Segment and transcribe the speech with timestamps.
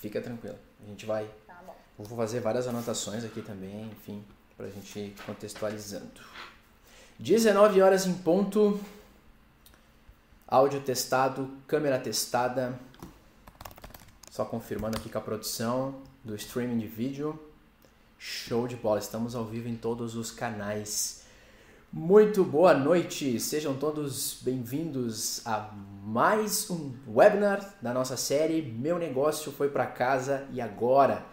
[0.00, 0.58] Fica tranquila.
[0.82, 1.30] A gente vai.
[1.46, 1.76] Tá bom.
[1.98, 4.24] Vou fazer várias anotações aqui também, enfim,
[4.56, 6.20] pra gente ir contextualizando.
[7.18, 8.80] 19 horas em ponto.
[10.48, 12.80] Áudio testado, câmera testada.
[14.30, 17.38] Só confirmando aqui com a produção do streaming de vídeo.
[18.18, 21.19] Show de bola, estamos ao vivo em todos os canais.
[21.92, 25.72] Muito boa noite, sejam todos bem-vindos a
[26.04, 31.26] mais um webinar da nossa série Meu Negócio Foi para Casa e Agora.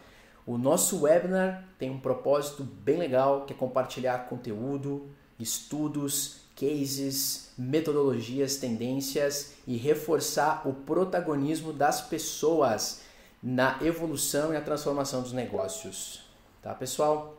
[0.48, 5.08] O nosso webinar tem um propósito bem legal que é compartilhar conteúdo,
[5.40, 13.02] estudos, cases, metodologias, tendências e reforçar o protagonismo das pessoas
[13.44, 16.26] na evolução e na transformação dos negócios.
[16.64, 17.37] Tá, pessoal?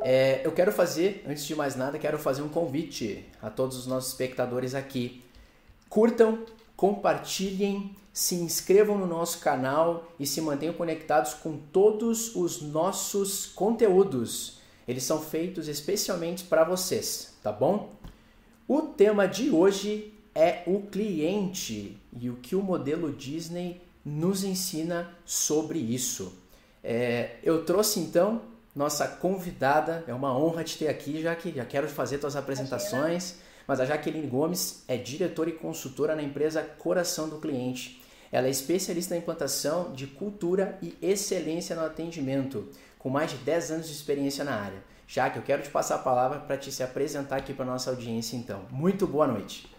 [0.00, 3.86] É, eu quero fazer, antes de mais nada, quero fazer um convite a todos os
[3.86, 5.22] nossos espectadores aqui.
[5.88, 6.44] Curtam,
[6.76, 14.58] compartilhem, se inscrevam no nosso canal e se mantenham conectados com todos os nossos conteúdos.
[14.86, 17.94] Eles são feitos especialmente para vocês, tá bom?
[18.66, 25.14] O tema de hoje é o cliente e o que o modelo Disney nos ensina
[25.24, 26.32] sobre isso.
[26.82, 28.42] É, eu trouxe então
[28.74, 33.36] nossa convidada, é uma honra te ter aqui, já que já quero fazer tuas apresentações,
[33.66, 38.02] mas a Jaqueline Gomes é diretora e consultora na empresa Coração do Cliente.
[38.30, 43.70] Ela é especialista na implantação de cultura e excelência no atendimento, com mais de 10
[43.72, 44.82] anos de experiência na área.
[45.06, 48.36] Jaque, eu quero te passar a palavra para te se apresentar aqui para nossa audiência,
[48.36, 48.64] então.
[48.70, 49.70] Muito boa noite.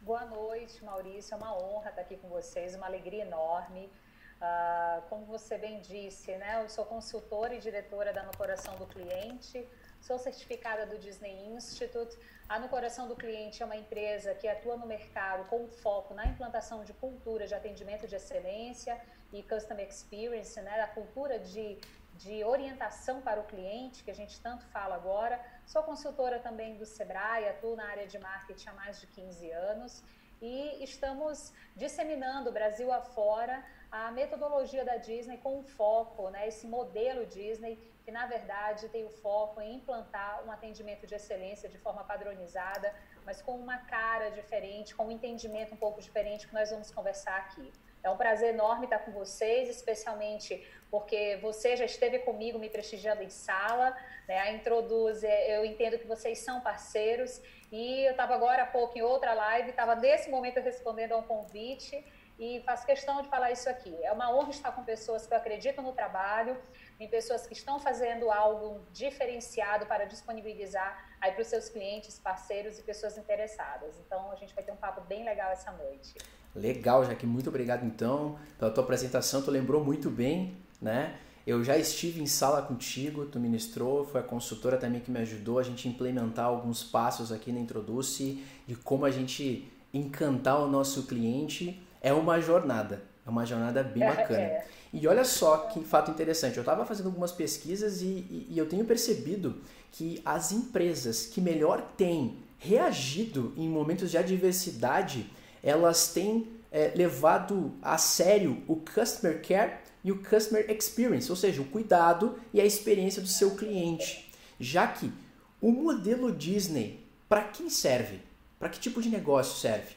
[0.00, 1.34] Boa noite, Maurício.
[1.34, 3.90] É uma honra estar aqui com vocês, uma alegria enorme.
[4.36, 8.86] Uh, como você bem disse, né, eu sou consultora e diretora da No Coração do
[8.86, 9.66] Cliente,
[9.98, 12.18] sou certificada do Disney Institute.
[12.46, 16.26] A No Coração do Cliente é uma empresa que atua no mercado com foco na
[16.26, 19.00] implantação de cultura de atendimento de excelência
[19.32, 21.78] e customer experience, né, da cultura de
[22.16, 25.38] de orientação para o cliente, que a gente tanto fala agora.
[25.66, 30.02] Sou consultora também do Sebrae, atuo na área de marketing há mais de 15 anos
[30.40, 37.78] e estamos disseminando Brasil afora a metodologia da Disney com foco, né, esse modelo Disney,
[38.04, 42.94] que na verdade tem o foco em implantar um atendimento de excelência de forma padronizada,
[43.24, 47.36] mas com uma cara diferente, com um entendimento um pouco diferente que nós vamos conversar
[47.36, 47.72] aqui.
[48.02, 53.22] É um prazer enorme estar com vocês, especialmente porque você já esteve comigo me prestigiando
[53.22, 53.96] em sala,
[54.28, 54.38] né?
[54.38, 58.96] A Introduz, é, eu entendo que vocês são parceiros e eu estava agora há pouco
[58.96, 62.04] em outra live, estava nesse momento respondendo a um convite
[62.38, 63.94] e faço questão de falar isso aqui.
[64.02, 66.56] É uma honra estar com pessoas que acreditam no trabalho,
[67.00, 72.78] em pessoas que estão fazendo algo diferenciado para disponibilizar aí para os seus clientes, parceiros
[72.78, 73.98] e pessoas interessadas.
[74.06, 76.14] Então a gente vai ter um papo bem legal essa noite.
[76.54, 81.18] Legal, Jaque, muito obrigado então pela tua apresentação, tu lembrou muito bem, né?
[81.46, 85.60] Eu já estive em sala contigo, tu ministrou, foi a consultora também que me ajudou
[85.60, 91.04] a gente implementar alguns passos aqui na Introduce de como a gente encantar o nosso
[91.04, 91.80] cliente.
[92.00, 94.40] É uma jornada, é uma jornada bem é, bacana.
[94.40, 94.66] É.
[94.92, 98.68] E olha só que fato interessante, eu estava fazendo algumas pesquisas e, e, e eu
[98.68, 99.60] tenho percebido
[99.92, 105.30] que as empresas que melhor têm reagido em momentos de adversidade
[105.62, 111.60] elas têm é, levado a sério o customer care e o customer experience, ou seja,
[111.60, 114.32] o cuidado e a experiência do seu cliente.
[114.60, 115.12] Já que
[115.60, 118.22] o modelo Disney, para quem serve?
[118.56, 119.96] Para que tipo de negócio serve?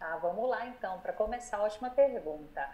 [0.00, 2.68] Ah, vamos lá então, para começar, ótima pergunta.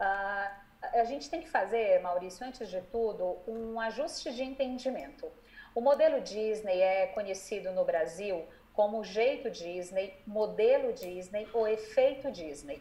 [0.00, 5.30] Uh, a gente tem que fazer, Maurício, antes de tudo, um ajuste de entendimento.
[5.74, 12.80] O modelo Disney é conhecido no Brasil como jeito Disney, modelo Disney ou efeito Disney.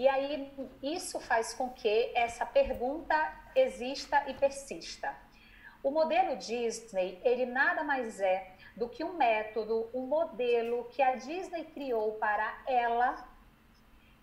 [0.00, 0.50] E aí
[0.82, 3.14] isso faz com que essa pergunta
[3.54, 5.14] exista e persista.
[5.82, 11.16] O modelo Disney, ele nada mais é do que um método, um modelo que a
[11.16, 13.28] Disney criou para ela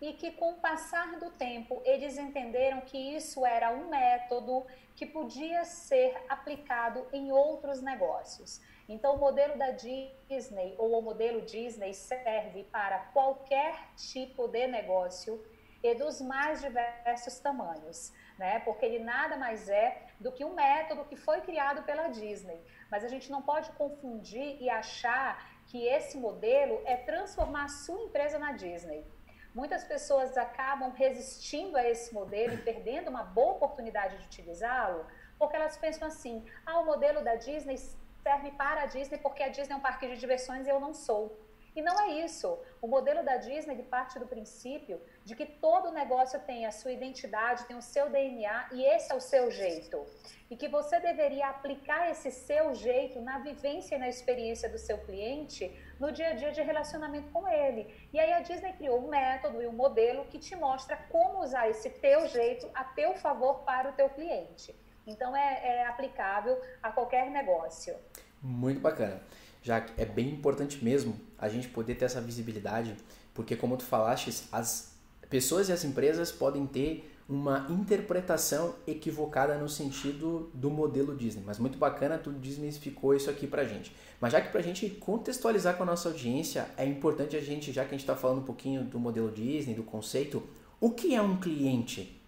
[0.00, 4.66] e que com o passar do tempo eles entenderam que isso era um método
[4.96, 8.60] que podia ser aplicado em outros negócios.
[8.88, 15.40] Então, o modelo da Disney ou o modelo Disney serve para qualquer tipo de negócio
[15.82, 18.60] e dos mais diversos tamanhos, né?
[18.60, 22.60] Porque ele nada mais é do que um método que foi criado pela Disney.
[22.90, 28.00] Mas a gente não pode confundir e achar que esse modelo é transformar a sua
[28.02, 29.06] empresa na Disney.
[29.54, 35.06] Muitas pessoas acabam resistindo a esse modelo e perdendo uma boa oportunidade de utilizá-lo,
[35.38, 37.76] porque elas pensam assim: ah, o modelo da Disney
[38.22, 40.92] serve para a Disney porque a Disney é um parque de diversões e eu não
[40.92, 41.47] sou.
[41.78, 42.58] E não é isso.
[42.82, 47.66] O modelo da Disney parte do princípio de que todo negócio tem a sua identidade,
[47.66, 50.04] tem o seu DNA e esse é o seu jeito.
[50.50, 54.98] E que você deveria aplicar esse seu jeito na vivência e na experiência do seu
[54.98, 57.82] cliente no dia a dia de relacionamento com ele.
[58.12, 61.70] E aí a Disney criou um método e um modelo que te mostra como usar
[61.70, 64.74] esse teu jeito a teu favor para o teu cliente.
[65.06, 67.94] Então é, é aplicável a qualquer negócio.
[68.42, 69.22] Muito bacana
[69.62, 72.96] já que é bem importante mesmo a gente poder ter essa visibilidade,
[73.32, 74.92] porque como tu falaste, as
[75.30, 81.42] pessoas e as empresas podem ter uma interpretação equivocada no sentido do modelo Disney.
[81.44, 83.94] Mas muito bacana, tu desmistificou isso aqui pra gente.
[84.18, 87.82] Mas já que pra gente contextualizar com a nossa audiência, é importante a gente, já
[87.82, 90.42] que a gente está falando um pouquinho do modelo Disney, do conceito,
[90.80, 92.18] o que é um cliente?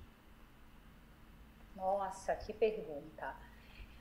[1.74, 3.34] Nossa, que pergunta.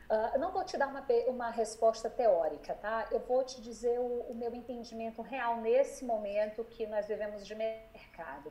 [0.10, 3.08] Uh, não vou te dar uma, uma resposta teórica, tá?
[3.12, 7.54] Eu vou te dizer o, o meu entendimento real nesse momento que nós vivemos de
[7.54, 8.50] mercado.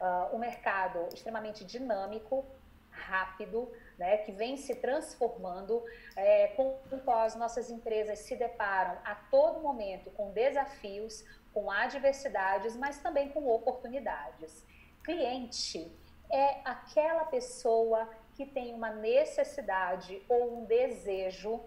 [0.00, 2.46] Uh, um mercado extremamente dinâmico,
[2.92, 5.82] rápido, né, que vem se transformando,
[6.14, 11.70] é, com o qual as nossas empresas se deparam a todo momento com desafios, com
[11.70, 14.64] adversidades, mas também com oportunidades.
[15.02, 15.90] Cliente
[16.30, 21.60] é aquela pessoa que tem uma necessidade ou um desejo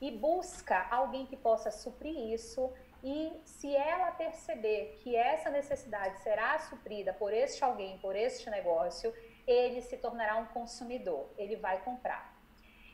[0.00, 2.72] e busca alguém que possa suprir isso.
[3.02, 9.14] E se ela perceber que essa necessidade será suprida por este alguém, por este negócio,
[9.46, 12.34] ele se tornará um consumidor, ele vai comprar.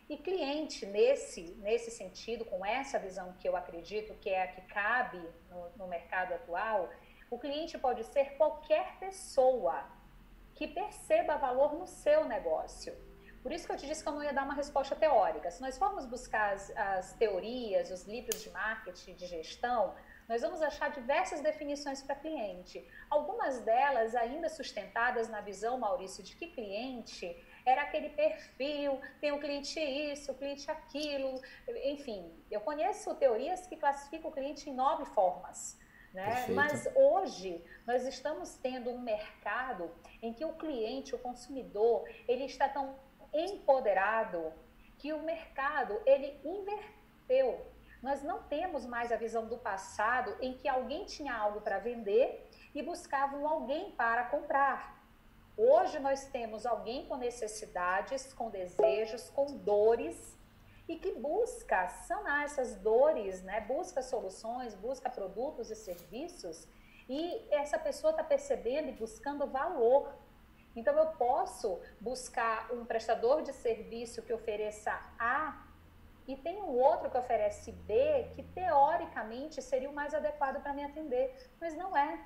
[0.09, 4.61] E cliente, nesse, nesse sentido, com essa visão que eu acredito que é a que
[4.63, 6.91] cabe no, no mercado atual,
[7.31, 9.85] o cliente pode ser qualquer pessoa
[10.61, 12.95] que perceba valor no seu negócio.
[13.43, 15.51] Por isso que eu te disse que eu não ia dar uma resposta teórica.
[15.51, 19.95] Se nós formos buscar as, as teorias, os livros de marketing, de gestão,
[20.29, 22.87] nós vamos achar diversas definições para cliente.
[23.09, 27.27] Algumas delas ainda sustentadas na visão, Maurício, de que cliente
[27.65, 31.41] era aquele perfil, tem o cliente isso, o cliente aquilo,
[31.85, 32.31] enfim.
[32.51, 35.81] Eu conheço teorias que classificam o cliente em nove formas.
[36.13, 36.47] Né?
[36.49, 39.91] Mas hoje nós estamos tendo um mercado
[40.21, 42.97] em que o cliente, o consumidor, ele está tão
[43.33, 44.53] empoderado
[44.99, 47.65] que o mercado ele inverteu.
[48.03, 52.49] Nós não temos mais a visão do passado em que alguém tinha algo para vender
[52.75, 55.01] e buscavam alguém para comprar.
[55.57, 60.40] Hoje nós temos alguém com necessidades, com desejos, com dores
[60.91, 63.61] e que busca sanar essas dores, né?
[63.61, 66.67] busca soluções, busca produtos e serviços,
[67.09, 70.13] e essa pessoa está percebendo e buscando valor.
[70.75, 75.65] Então, eu posso buscar um prestador de serviço que ofereça A
[76.27, 80.83] e tem um outro que oferece B, que teoricamente seria o mais adequado para me
[80.83, 82.21] atender, mas não é.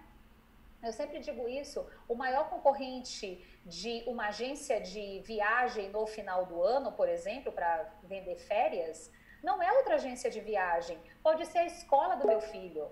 [0.85, 3.29] Eu sempre digo isso: o maior concorrente
[3.65, 9.11] de uma agência de viagem no final do ano, por exemplo, para vender férias,
[9.43, 12.91] não é outra agência de viagem, pode ser a escola do meu filho.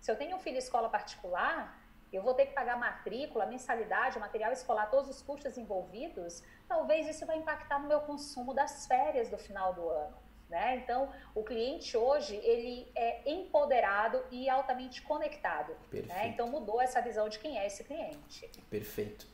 [0.00, 1.58] Se eu tenho um filho em escola particular,
[2.12, 7.26] eu vou ter que pagar matrícula, mensalidade, material escolar, todos os custos envolvidos, talvez isso
[7.26, 10.23] vai impactar no meu consumo das férias do final do ano.
[10.54, 10.76] Né?
[10.76, 15.72] Então, o cliente hoje ele é empoderado e altamente conectado.
[15.92, 16.28] Né?
[16.28, 18.48] Então, mudou essa visão de quem é esse cliente.
[18.70, 19.26] Perfeito.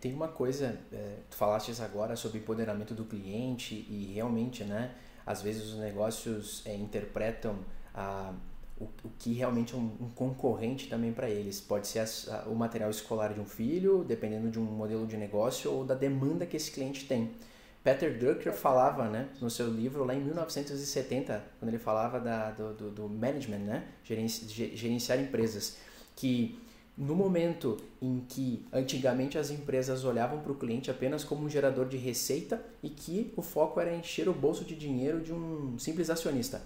[0.00, 4.94] Tem uma coisa, é, tu falaste agora sobre empoderamento do cliente e realmente, né,
[5.26, 7.58] às vezes os negócios é, interpretam
[7.92, 8.32] a,
[8.78, 11.60] o, o, que realmente é um, um concorrente também para eles.
[11.60, 15.68] Pode ser a, o material escolar de um filho, dependendo de um modelo de negócio
[15.72, 17.32] ou da demanda que esse cliente tem.
[17.82, 22.74] Peter Drucker falava, né, no seu livro lá em 1970, quando ele falava da, do,
[22.74, 25.78] do, do management, né, gerenciar empresas,
[26.14, 26.58] que
[26.96, 31.88] no momento em que antigamente as empresas olhavam para o cliente apenas como um gerador
[31.88, 36.10] de receita e que o foco era encher o bolso de dinheiro de um simples
[36.10, 36.60] acionista.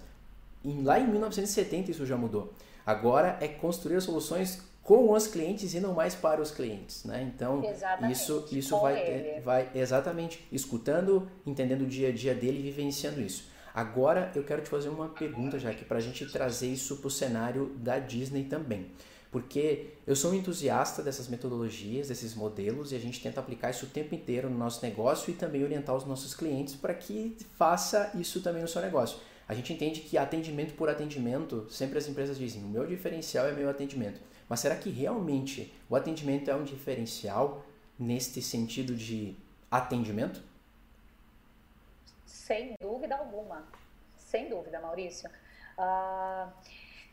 [0.61, 2.53] E lá em 1970 isso já mudou.
[2.85, 7.23] Agora é construir soluções com os clientes e não mais para os clientes, né?
[7.23, 12.61] Então exatamente, isso isso vai vai exatamente escutando, entendendo o dia a dia dele e
[12.61, 13.49] vivenciando isso.
[13.73, 17.07] Agora eu quero te fazer uma pergunta já que para a gente trazer isso para
[17.07, 18.91] o cenário da Disney também
[19.31, 23.85] porque eu sou um entusiasta dessas metodologias, desses modelos e a gente tenta aplicar isso
[23.85, 28.11] o tempo inteiro no nosso negócio e também orientar os nossos clientes para que faça
[28.15, 29.17] isso também no seu negócio.
[29.45, 33.51] A gente entende que atendimento por atendimento, sempre as empresas dizem, o meu diferencial é
[33.51, 34.21] meu atendimento.
[34.47, 37.63] Mas será que realmente o atendimento é um diferencial
[37.97, 39.35] neste sentido de
[39.71, 40.43] atendimento?
[42.25, 43.67] Sem dúvida alguma.
[44.15, 45.29] Sem dúvida, Maurício.
[45.77, 46.51] Uh,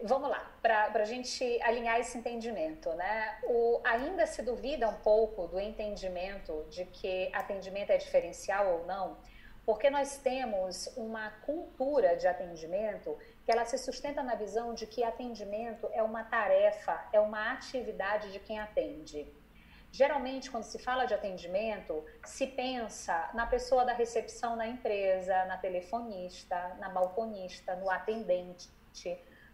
[0.05, 3.39] Vamos lá, para a gente alinhar esse entendimento, né?
[3.45, 9.17] O, ainda se duvida um pouco do entendimento de que atendimento é diferencial ou não,
[9.65, 13.17] porque nós temos uma cultura de atendimento
[13.53, 18.41] ela se sustenta na visão de que atendimento é uma tarefa, é uma atividade de
[18.41, 19.31] quem atende.
[19.91, 25.59] Geralmente, quando se fala de atendimento, se pensa na pessoa da recepção na empresa, na
[25.59, 28.71] telefonista, na balconista, no atendente,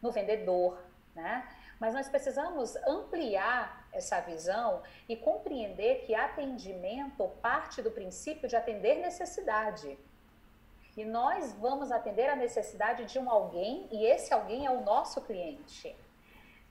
[0.00, 0.80] no vendedor,
[1.12, 1.48] né?
[1.80, 8.96] Mas nós precisamos ampliar essa visão e compreender que atendimento parte do princípio de atender
[8.98, 9.98] necessidade.
[10.98, 15.20] E nós vamos atender a necessidade de um alguém e esse alguém é o nosso
[15.20, 15.96] cliente.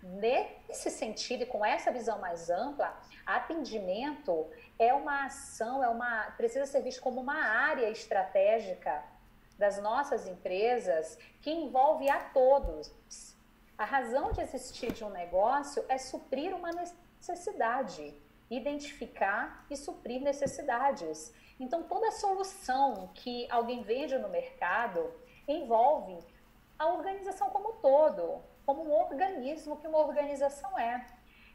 [0.04, 2.94] Nesse sentido e com essa visão mais ampla,
[3.26, 4.46] atendimento
[4.78, 9.02] é uma ação, é uma precisa ser visto como uma área estratégica
[9.58, 12.94] das nossas empresas que envolve a todos.
[13.78, 18.14] A razão de existir de um negócio é suprir uma necessidade,
[18.52, 21.34] identificar e suprir necessidades.
[21.60, 25.14] Então, toda solução que alguém vende no mercado
[25.48, 26.20] envolve
[26.78, 31.08] a organização como um todo como um organismo que uma organização é.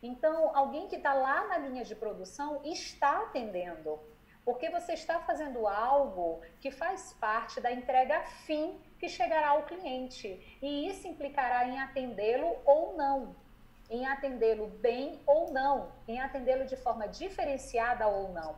[0.02, 4.00] Então, alguém que está lá na linha de produção está atendendo,
[4.46, 10.58] porque você está fazendo algo que faz parte da entrega fim que chegará ao cliente.
[10.62, 13.36] E isso implicará em atendê-lo ou não,
[13.90, 18.56] em atendê-lo bem ou não, em atendê-lo de forma diferenciada ou não.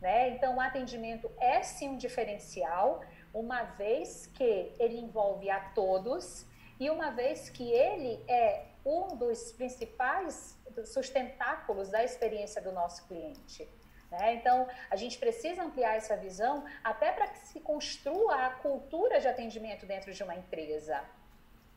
[0.00, 0.30] Né?
[0.30, 3.02] Então, o atendimento é sim um diferencial,
[3.34, 6.46] uma vez que ele envolve a todos
[6.78, 13.68] e uma vez que ele é um dos principais sustentáculos da experiência do nosso cliente.
[14.10, 14.34] Né?
[14.34, 19.28] Então, a gente precisa ampliar essa visão até para que se construa a cultura de
[19.28, 21.04] atendimento dentro de uma empresa.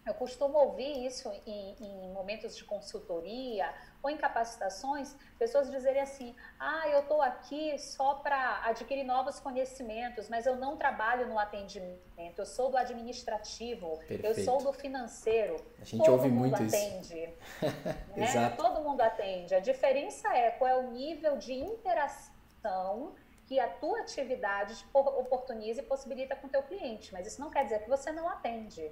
[0.06, 6.36] Eu costumo ouvir isso em, em, momentos de consultoria ou em capacitações, pessoas dizerem assim:
[6.60, 12.38] ah, eu estou aqui só para adquirir novos conhecimentos, mas eu não trabalho no atendimento,
[12.38, 14.26] eu sou do administrativo, Perfeito.
[14.26, 15.56] eu sou do financeiro.
[15.82, 17.34] A gente Todo ouve muito atende, isso.
[18.16, 18.26] né?
[18.26, 18.58] Exato.
[18.58, 19.56] Todo mundo atende.
[19.56, 25.84] A diferença é qual é o nível de interação que a tua atividade oportuniza e
[25.84, 28.92] possibilita com o teu cliente, mas isso não quer dizer que você não atende.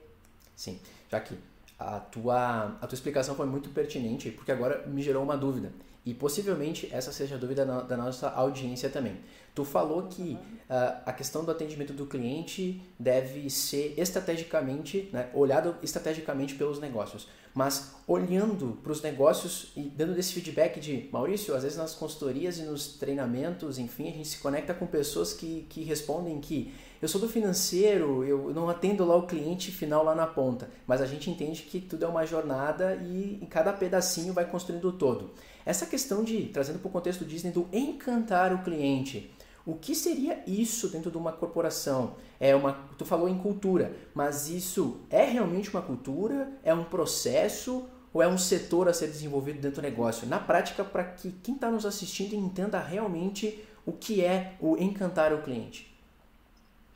[0.62, 1.36] Sim, já que
[1.80, 5.72] a tua, a tua explicação foi muito pertinente, porque agora me gerou uma dúvida.
[6.06, 9.18] E possivelmente essa seja a dúvida da nossa audiência também.
[9.56, 15.76] Tu falou que uh, a questão do atendimento do cliente deve ser estrategicamente, né, olhado
[15.82, 17.28] estrategicamente pelos negócios.
[17.54, 22.58] Mas olhando para os negócios e dando esse feedback de Maurício, às vezes nas consultorias
[22.58, 27.08] e nos treinamentos, enfim, a gente se conecta com pessoas que, que respondem que eu
[27.08, 31.06] sou do financeiro, eu não atendo lá o cliente final lá na ponta, mas a
[31.06, 35.32] gente entende que tudo é uma jornada e em cada pedacinho vai construindo o todo.
[35.66, 39.32] Essa questão de, trazendo para o contexto Disney, do encantar o cliente,
[39.66, 42.16] o que seria isso dentro de uma corporação?
[42.40, 46.52] É uma, tu falou em cultura, mas isso é realmente uma cultura?
[46.64, 47.88] É um processo?
[48.14, 50.28] Ou é um setor a ser desenvolvido dentro do negócio?
[50.28, 55.32] Na prática, para que quem está nos assistindo entenda realmente o que é o encantar
[55.32, 55.96] o cliente.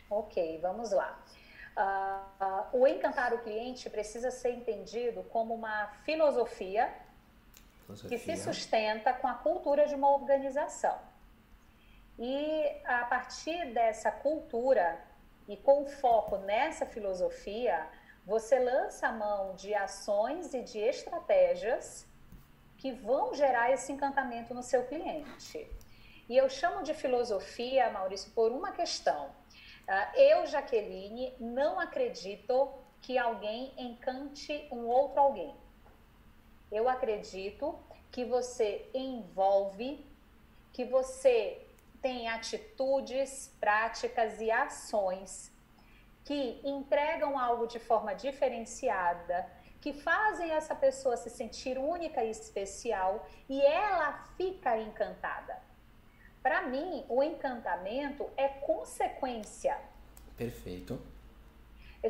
[0.10, 1.20] Ok, vamos lá.
[1.78, 6.94] Uh, uh, o encantar o cliente precisa ser entendido como uma filosofia,
[7.86, 10.98] filosofia, que se sustenta com a cultura de uma organização.
[12.18, 15.00] E a partir dessa cultura
[15.48, 17.88] e com foco nessa filosofia,
[18.26, 22.08] você lança a mão de ações e de estratégias
[22.78, 25.70] que vão gerar esse encantamento no seu cliente.
[26.28, 29.30] E eu chamo de filosofia, Maurício, por uma questão
[29.86, 35.56] Uh, eu, Jaqueline, não acredito que alguém encante um outro alguém.
[36.72, 37.78] Eu acredito
[38.12, 40.04] que você envolve,
[40.74, 41.65] que você
[42.06, 45.52] tem atitudes, práticas e ações
[46.24, 49.50] que entregam algo de forma diferenciada,
[49.82, 55.58] que fazem essa pessoa se sentir única e especial e ela fica encantada.
[56.44, 59.76] Para mim, o encantamento é consequência.
[60.38, 61.02] Perfeito.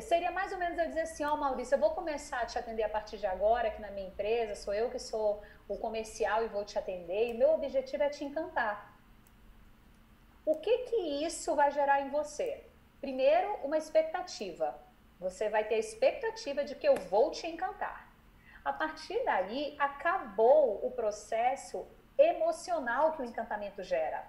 [0.02, 2.58] Seria mais ou menos eu dizer assim, ó oh, Maurício, eu vou começar a te
[2.58, 6.44] atender a partir de agora aqui na minha empresa, sou eu que sou o comercial
[6.44, 8.95] e vou te atender, e meu objetivo é te encantar.
[10.46, 12.64] O que que isso vai gerar em você?
[13.00, 14.78] Primeiro, uma expectativa.
[15.18, 18.08] Você vai ter a expectativa de que eu vou te encantar.
[18.64, 21.84] A partir daí, acabou o processo
[22.16, 24.24] emocional que o encantamento gera.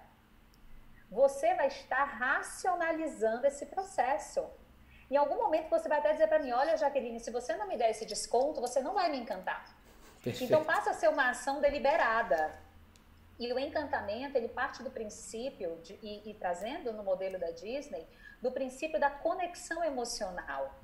[1.08, 4.44] Você vai estar racionalizando esse processo.
[5.10, 7.76] Em algum momento você vai até dizer para mim, olha, Jaqueline, se você não me
[7.76, 9.64] der esse desconto, você não vai me encantar.
[10.22, 10.44] Perfeito.
[10.44, 12.58] Então passa a ser uma ação deliberada.
[13.38, 18.06] E o encantamento, ele parte do princípio, de, e, e trazendo no modelo da Disney,
[18.42, 20.74] do princípio da conexão emocional.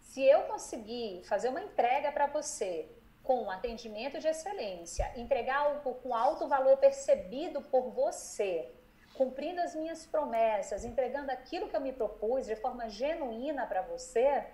[0.00, 2.88] Se eu conseguir fazer uma entrega para você
[3.22, 8.70] com um atendimento de excelência, entregar algo com alto valor percebido por você,
[9.14, 14.46] cumprindo as minhas promessas, entregando aquilo que eu me propus de forma genuína para você,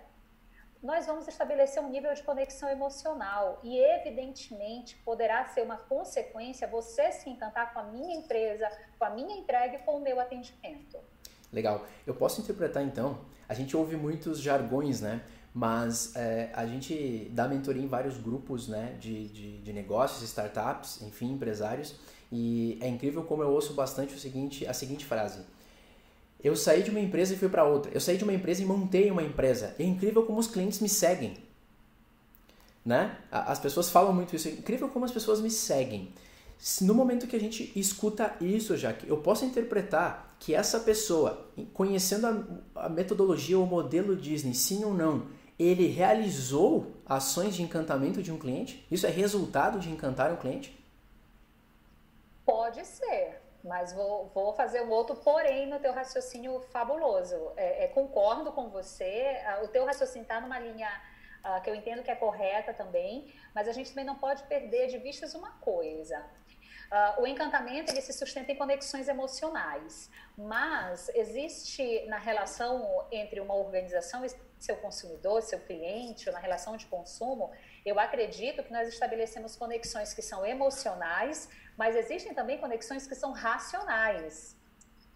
[0.81, 7.11] nós vamos estabelecer um nível de conexão emocional e, evidentemente, poderá ser uma consequência você
[7.11, 10.97] se encantar com a minha empresa, com a minha entrega e com o meu atendimento.
[11.53, 11.85] Legal.
[12.07, 15.21] Eu posso interpretar então, a gente ouve muitos jargões, né?
[15.53, 21.01] Mas é, a gente dá mentoria em vários grupos né, de, de, de, negócios, startups,
[21.01, 21.99] enfim, empresários.
[22.31, 25.41] E é incrível como eu ouço bastante o seguinte, a seguinte frase.
[26.43, 27.91] Eu saí de uma empresa e fui para outra.
[27.93, 29.75] Eu saí de uma empresa e montei uma empresa.
[29.77, 31.37] É incrível como os clientes me seguem.
[32.83, 33.15] Né?
[33.31, 34.47] As pessoas falam muito isso.
[34.47, 36.13] É incrível como as pessoas me seguem.
[36.81, 41.47] No momento que a gente escuta isso, já que eu posso interpretar que essa pessoa,
[41.73, 42.27] conhecendo
[42.75, 48.21] a, a metodologia ou o modelo Disney, sim ou não, ele realizou ações de encantamento
[48.21, 48.85] de um cliente?
[48.91, 50.75] Isso é resultado de encantar um cliente?
[52.45, 57.53] Pode ser, mas vou, vou fazer um outro porém no teu raciocínio fabuloso.
[57.55, 60.89] É, é, concordo com você, o teu raciocínio está numa linha
[61.45, 64.87] uh, que eu entendo que é correta também, mas a gente também não pode perder
[64.87, 66.25] de vistas uma coisa.
[66.91, 73.55] Uh, o encantamento ele se sustenta em conexões emocionais, mas existe na relação entre uma
[73.55, 77.49] organização e seu consumidor, seu cliente, ou na relação de consumo,
[77.85, 81.49] eu acredito que nós estabelecemos conexões que são emocionais,
[81.81, 84.55] mas existem também conexões que são racionais.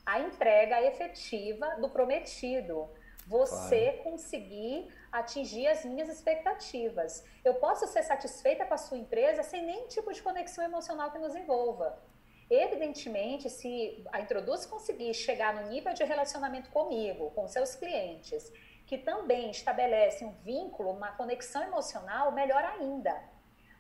[0.04, 2.90] A entrega efetiva do prometido,
[3.28, 4.04] você claro.
[4.06, 7.24] conseguir atingir as minhas expectativas.
[7.44, 11.20] Eu posso ser satisfeita com a sua empresa sem nenhum tipo de conexão emocional que
[11.20, 12.02] nos envolva.
[12.50, 18.52] Evidentemente, se a Introduz conseguir chegar no nível de relacionamento comigo, com seus clientes,
[18.88, 23.35] que também estabelece um vínculo, uma conexão emocional, melhor ainda.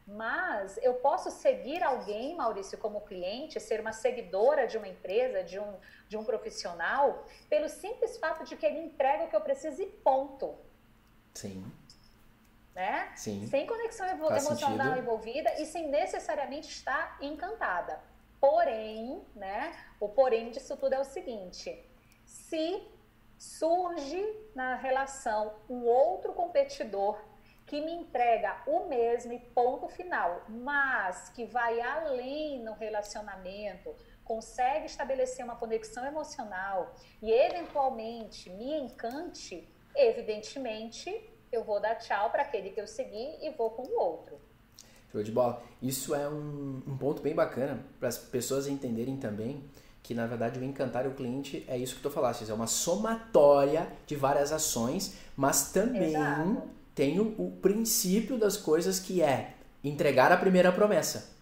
[0.07, 5.59] Mas eu posso seguir alguém, Maurício, como cliente, ser uma seguidora de uma empresa, de
[5.59, 5.73] um,
[6.07, 9.87] de um profissional, pelo simples fato de que ele entrega o que eu preciso e
[9.87, 10.55] ponto.
[11.33, 11.65] Sim.
[12.75, 13.11] Né?
[13.15, 13.47] Sim.
[13.47, 14.97] Sem conexão emocional sentido.
[14.99, 17.99] envolvida e sem necessariamente estar encantada.
[18.39, 21.83] Porém, né, o porém disso tudo é o seguinte:
[22.25, 22.85] se
[23.39, 27.17] surge na relação um outro competidor
[27.65, 34.85] que me entrega o mesmo e ponto final, mas que vai além no relacionamento, consegue
[34.85, 42.69] estabelecer uma conexão emocional e eventualmente me encante, evidentemente eu vou dar tchau para aquele
[42.69, 44.37] que eu segui e vou com o outro.
[45.11, 45.63] Show de bola.
[45.81, 49.63] Isso é um, um ponto bem bacana para as pessoas entenderem também
[50.03, 53.91] que na verdade o encantar o cliente é isso que tu falaste, é uma somatória
[54.05, 56.75] de várias ações, mas também Exato.
[56.95, 59.53] Tem o, o, princípio das coisas que é
[59.83, 61.35] entregar a primeira promessa.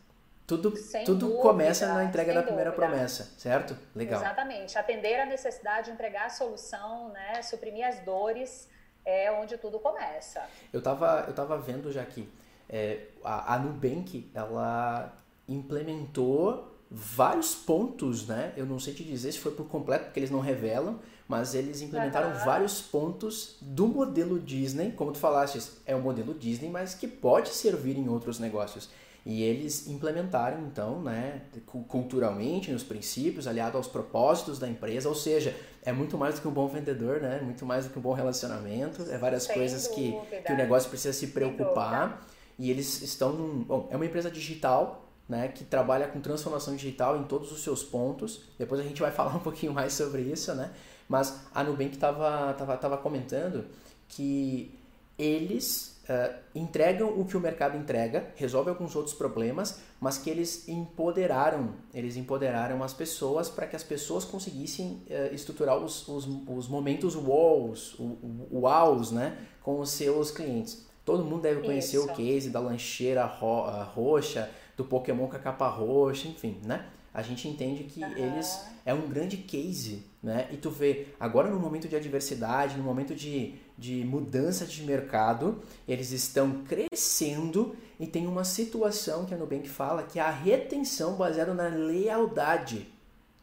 [0.46, 0.72] Tudo,
[1.06, 2.88] tudo dúvida, começa na entrega da primeira dúvida.
[2.88, 3.78] promessa, certo?
[3.96, 4.20] Legal.
[4.20, 4.78] Exatamente.
[4.78, 7.42] Atender a necessidade, entregar a solução, né?
[7.42, 8.68] suprimir as dores,
[9.06, 10.46] é onde tudo começa.
[10.74, 12.28] Eu estava eu tava vendo já que
[12.68, 15.13] é, a, a Nubank, ela
[15.48, 18.54] implementou vários pontos, né?
[18.56, 21.00] Eu não sei te dizer se foi por completo, porque eles não revelam,
[21.34, 22.46] mas eles implementaram uhum.
[22.46, 27.50] vários pontos do modelo Disney, como tu falaste, é o modelo Disney, mas que pode
[27.50, 28.88] servir em outros negócios.
[29.26, 31.41] E eles implementaram, então, né,
[31.88, 36.48] culturalmente, nos princípios, aliado aos propósitos da empresa, ou seja, é muito mais do que
[36.48, 37.41] um bom vendedor, né?
[37.41, 40.15] Muito mais do que um bom relacionamento, é várias Sem coisas que,
[40.46, 42.28] que o negócio precisa se preocupar.
[42.60, 43.63] E eles estão num.
[43.63, 47.82] Bom, é uma empresa digital, né, que trabalha com transformação digital em todos os seus
[47.82, 48.41] pontos.
[48.60, 50.69] Depois a gente vai falar um pouquinho mais sobre isso, né?
[51.08, 53.66] Mas a Nubank estava tava, tava comentando
[54.08, 54.78] que
[55.18, 60.68] eles uh, entregam o que o mercado entrega, resolve alguns outros problemas, mas que eles
[60.68, 66.68] empoderaram, eles empoderaram as pessoas para que as pessoas conseguissem uh, estruturar os, os, os
[66.68, 68.18] momentos wows, o,
[68.52, 70.86] wows, né, com os seus clientes.
[71.06, 72.10] Todo mundo deve conhecer Isso.
[72.10, 76.88] o case da lancheira ro roxa, do Pokémon com a capa roxa, enfim, né?
[77.13, 78.18] A gente entende que uhum.
[78.18, 80.48] eles é um grande case, né?
[80.52, 85.62] E tu vê, agora no momento de adversidade, no momento de, de mudança de mercado,
[85.86, 91.16] eles estão crescendo e tem uma situação que a Nubank fala que é a retenção
[91.16, 92.88] baseada na lealdade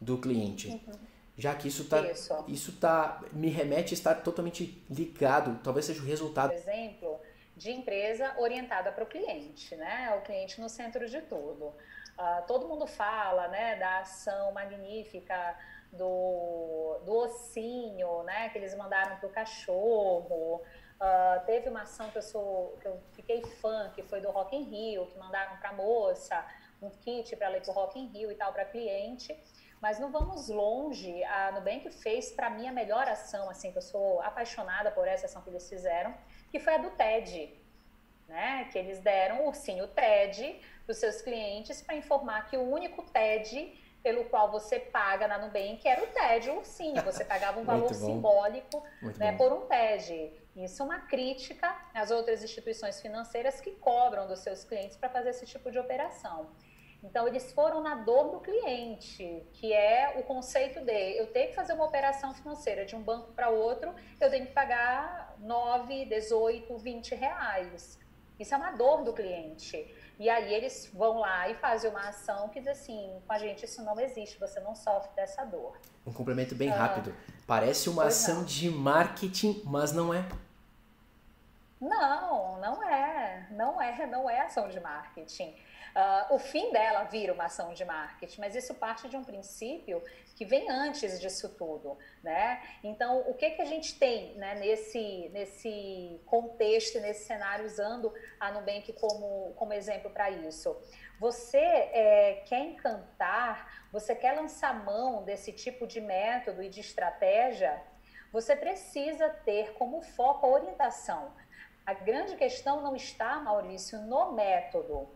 [0.01, 0.69] do cliente.
[0.69, 0.93] Uhum.
[1.37, 2.45] Já que isso tá, isso.
[2.47, 6.49] isso tá, me remete a estar totalmente ligado, talvez seja o resultado.
[6.49, 7.19] Por exemplo,
[7.55, 10.15] de empresa orientada para o cliente, né?
[10.17, 11.65] O cliente no centro de tudo.
[12.17, 15.55] Uh, todo mundo fala, né, da ação magnífica
[15.91, 20.61] do, do ossinho, né, que eles mandaram para o cachorro.
[21.01, 24.55] Uh, teve uma ação que eu, sou, que eu fiquei fã, que foi do Rock
[24.55, 26.45] in Rio, que mandaram para a moça
[26.81, 29.37] um kit para ir para o Rock in Rio e tal, para cliente.
[29.79, 33.81] Mas não vamos longe, a Nubank fez para mim a melhor ação, assim, que eu
[33.81, 36.13] sou apaixonada por essa ação que eles fizeram,
[36.51, 37.59] que foi a do TED,
[38.27, 38.69] né?
[38.71, 43.01] Que eles deram o ursinho TED para os seus clientes para informar que o único
[43.03, 47.01] TED pelo qual você paga na Nubank era o TED, o ursinho.
[47.03, 48.83] Você pagava um valor simbólico
[49.17, 50.33] né, por um TED.
[50.55, 55.29] Isso é uma crítica às outras instituições financeiras que cobram dos seus clientes para fazer
[55.29, 56.49] esse tipo de operação.
[57.03, 61.55] Então, eles foram na dor do cliente, que é o conceito de eu tenho que
[61.55, 66.77] fazer uma operação financeira de um banco para outro, eu tenho que pagar 9, 18,
[66.77, 67.99] 20 reais.
[68.39, 69.95] Isso é uma dor do cliente.
[70.21, 73.65] E aí eles vão lá e fazem uma ação que diz assim, com a gente
[73.65, 75.75] isso não existe, você não sofre dessa dor.
[76.05, 77.11] Um complemento bem ah, rápido.
[77.47, 78.43] Parece uma ação não.
[78.43, 80.23] de marketing, mas não é.
[81.81, 83.47] Não, não é.
[83.49, 85.55] Não é, não é ação de marketing.
[85.95, 90.01] Uh, o fim dela vira uma ação de marketing, mas isso parte de um princípio
[90.35, 92.61] que vem antes disso tudo, né?
[92.83, 98.51] Então, o que que a gente tem né, nesse, nesse contexto, nesse cenário, usando a
[98.51, 100.75] Nubank como, como exemplo para isso?
[101.19, 107.79] Você é, quer encantar, você quer lançar mão desse tipo de método e de estratégia,
[108.31, 111.33] você precisa ter como foco a orientação.
[111.85, 115.09] A grande questão não está, Maurício, no método,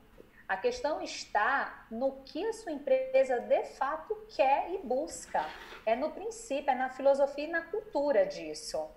[0.47, 5.43] a questão está no que a sua empresa de fato quer e busca.
[5.86, 8.88] É no princípio, é na filosofia e na cultura disso.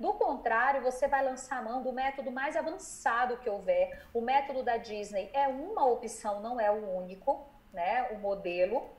[0.00, 4.06] Do contrário, você vai lançar mão do método mais avançado que houver.
[4.12, 8.08] O método da Disney é uma opção, não é o único, né?
[8.10, 8.90] O modelo.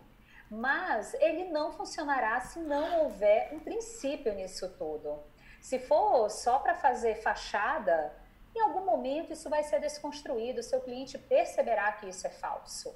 [0.50, 5.22] Mas ele não funcionará se não houver um princípio nisso tudo.
[5.60, 8.13] Se for só para fazer fachada,
[8.58, 12.96] em algum momento isso vai ser desconstruído, o seu cliente perceberá que isso é falso.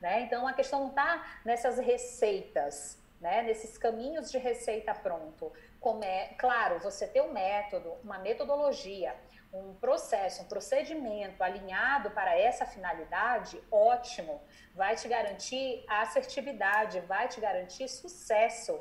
[0.00, 0.22] Né?
[0.22, 3.42] Então a questão não está nessas receitas, né?
[3.42, 5.52] nesses caminhos de receita pronto.
[5.80, 9.16] Como é, claro, você ter um método, uma metodologia,
[9.52, 14.40] um processo, um procedimento alinhado para essa finalidade, ótimo,
[14.74, 18.80] vai te garantir assertividade, vai te garantir sucesso,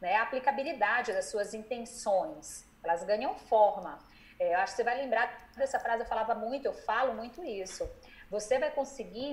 [0.00, 0.16] né?
[0.16, 2.64] a aplicabilidade das suas intenções.
[2.82, 3.98] Elas ganham forma.
[4.42, 5.24] É, eu acho que você vai lembrar
[5.56, 7.88] dessa frase, eu falava muito, eu falo muito isso.
[8.28, 9.30] Você vai conseguir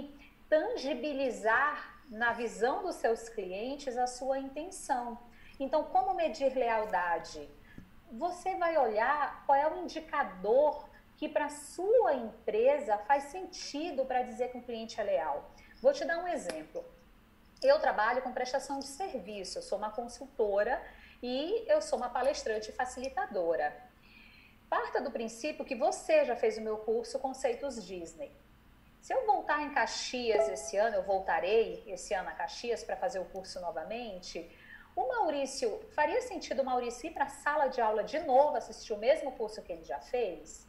[0.48, 5.18] tangibilizar na visão dos seus clientes a sua intenção.
[5.60, 7.50] Então, como medir lealdade?
[8.12, 14.50] Você vai olhar qual é o indicador que para sua empresa faz sentido para dizer
[14.50, 15.52] que um cliente é leal.
[15.82, 16.86] Vou te dar um exemplo.
[17.64, 20.82] Eu trabalho com prestação de serviço, eu sou uma consultora
[21.22, 23.89] e eu sou uma palestrante facilitadora.
[24.70, 28.32] Parta do princípio que você já fez o meu curso Conceitos Disney.
[29.02, 33.18] Se eu voltar em Caxias esse ano, eu voltarei esse ano a Caxias para fazer
[33.18, 34.48] o curso novamente.
[34.96, 38.94] O Maurício, faria sentido o Maurício ir para a sala de aula de novo, assistir
[38.94, 40.68] o mesmo curso que ele já fez?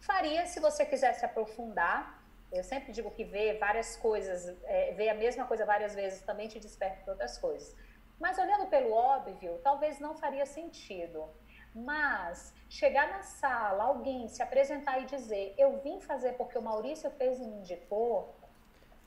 [0.00, 2.22] Faria se você quisesse aprofundar.
[2.52, 6.46] Eu sempre digo que ver várias coisas, é, ver a mesma coisa várias vezes também
[6.46, 7.74] te desperta para outras coisas.
[8.20, 11.28] Mas olhando pelo óbvio, talvez não faria sentido.
[11.74, 17.10] Mas chegar na sala, alguém se apresentar e dizer: Eu vim fazer porque o Maurício
[17.12, 18.34] fez e me indicou.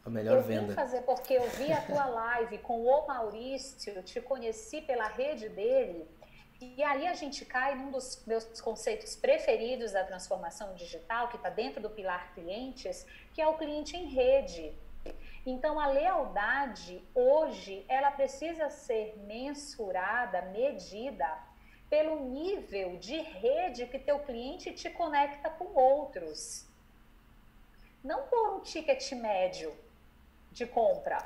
[0.04, 0.68] A melhor eu venda.
[0.68, 5.50] vim fazer porque eu vi a tua live com o Maurício, te conheci pela rede
[5.50, 6.08] dele.
[6.62, 11.50] E aí a gente cai num dos meus conceitos preferidos da transformação digital, que está
[11.50, 14.74] dentro do pilar clientes, que é o cliente em rede.
[15.46, 21.28] Então a lealdade hoje ela precisa ser mensurada, medida
[21.96, 26.68] pelo nível de rede que teu cliente te conecta com outros.
[28.04, 29.74] Não por um ticket médio
[30.52, 31.20] de compra.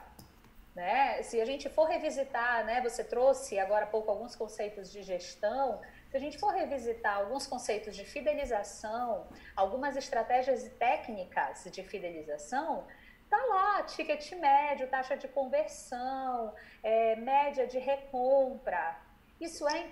[0.75, 1.23] Né?
[1.23, 5.81] Se a gente for revisitar, né, você trouxe agora há pouco alguns conceitos de gestão,
[6.11, 12.85] se a gente for revisitar alguns conceitos de fidelização, algumas estratégias e técnicas de fidelização,
[13.27, 16.53] tá lá, ticket médio, taxa de conversão,
[16.83, 19.09] é, média de recompra.
[19.41, 19.87] Isso é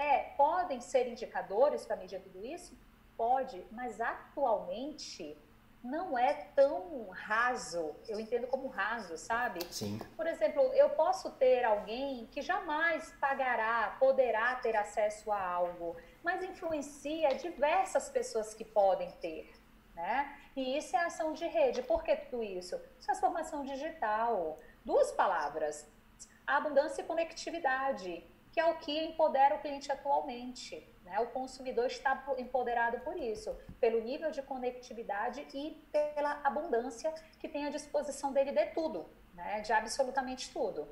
[0.00, 2.76] é, podem ser indicadores para medir tudo isso?
[3.18, 5.36] Pode, mas atualmente
[5.84, 9.60] não é tão raso, eu entendo como raso, sabe?
[9.70, 9.98] Sim.
[10.16, 16.42] Por exemplo, eu posso ter alguém que jamais pagará, poderá ter acesso a algo, mas
[16.42, 19.50] influencia diversas pessoas que podem ter,
[19.94, 20.34] né?
[20.56, 21.82] E isso é ação de rede.
[21.82, 22.78] Por que tudo isso?
[23.02, 24.58] Transformação digital.
[24.84, 25.86] Duas palavras:
[26.46, 30.86] abundância e conectividade, que é o que empodera o cliente atualmente.
[31.04, 31.18] Né?
[31.20, 37.66] O consumidor está empoderado por isso, pelo nível de conectividade e pela abundância que tem
[37.66, 39.60] à disposição dele de tudo, né?
[39.60, 40.86] de absolutamente tudo.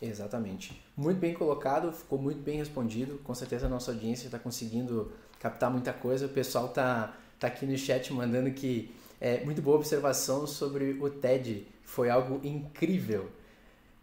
[0.00, 0.82] Exatamente.
[0.96, 3.18] Muito bem colocado, ficou muito bem respondido.
[3.18, 6.26] Com certeza a nossa audiência está conseguindo captar muita coisa.
[6.26, 11.10] O pessoal está tá aqui no chat mandando que é muito boa observação sobre o
[11.10, 11.66] TED.
[11.82, 13.30] Foi algo incrível.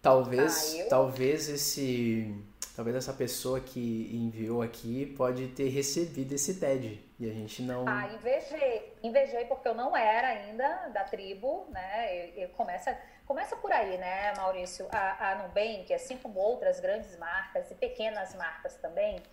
[0.02, 0.90] Talvez, ah, eu...
[0.90, 2.36] talvez esse
[2.78, 7.84] talvez essa pessoa que enviou aqui pode ter recebido esse TED e a gente não.
[7.88, 12.16] Ah, invejei, invejei porque eu não era ainda da tribo, né?
[12.36, 14.88] E, e começa, começa por aí, né, Maurício?
[14.92, 19.24] A, a Nubank, assim como outras grandes marcas e pequenas marcas também,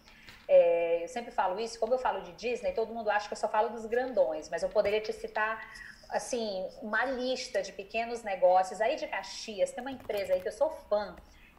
[0.49, 3.39] é, eu sempre falo isso, como eu falo de Disney, todo mundo acha que eu
[3.39, 5.71] só falo dos grandões, mas eu poderia te citar
[6.09, 9.71] assim uma lista de pequenos negócios aí de Caxias.
[9.73, 11.15] Tem uma empresa aí que eu sou fã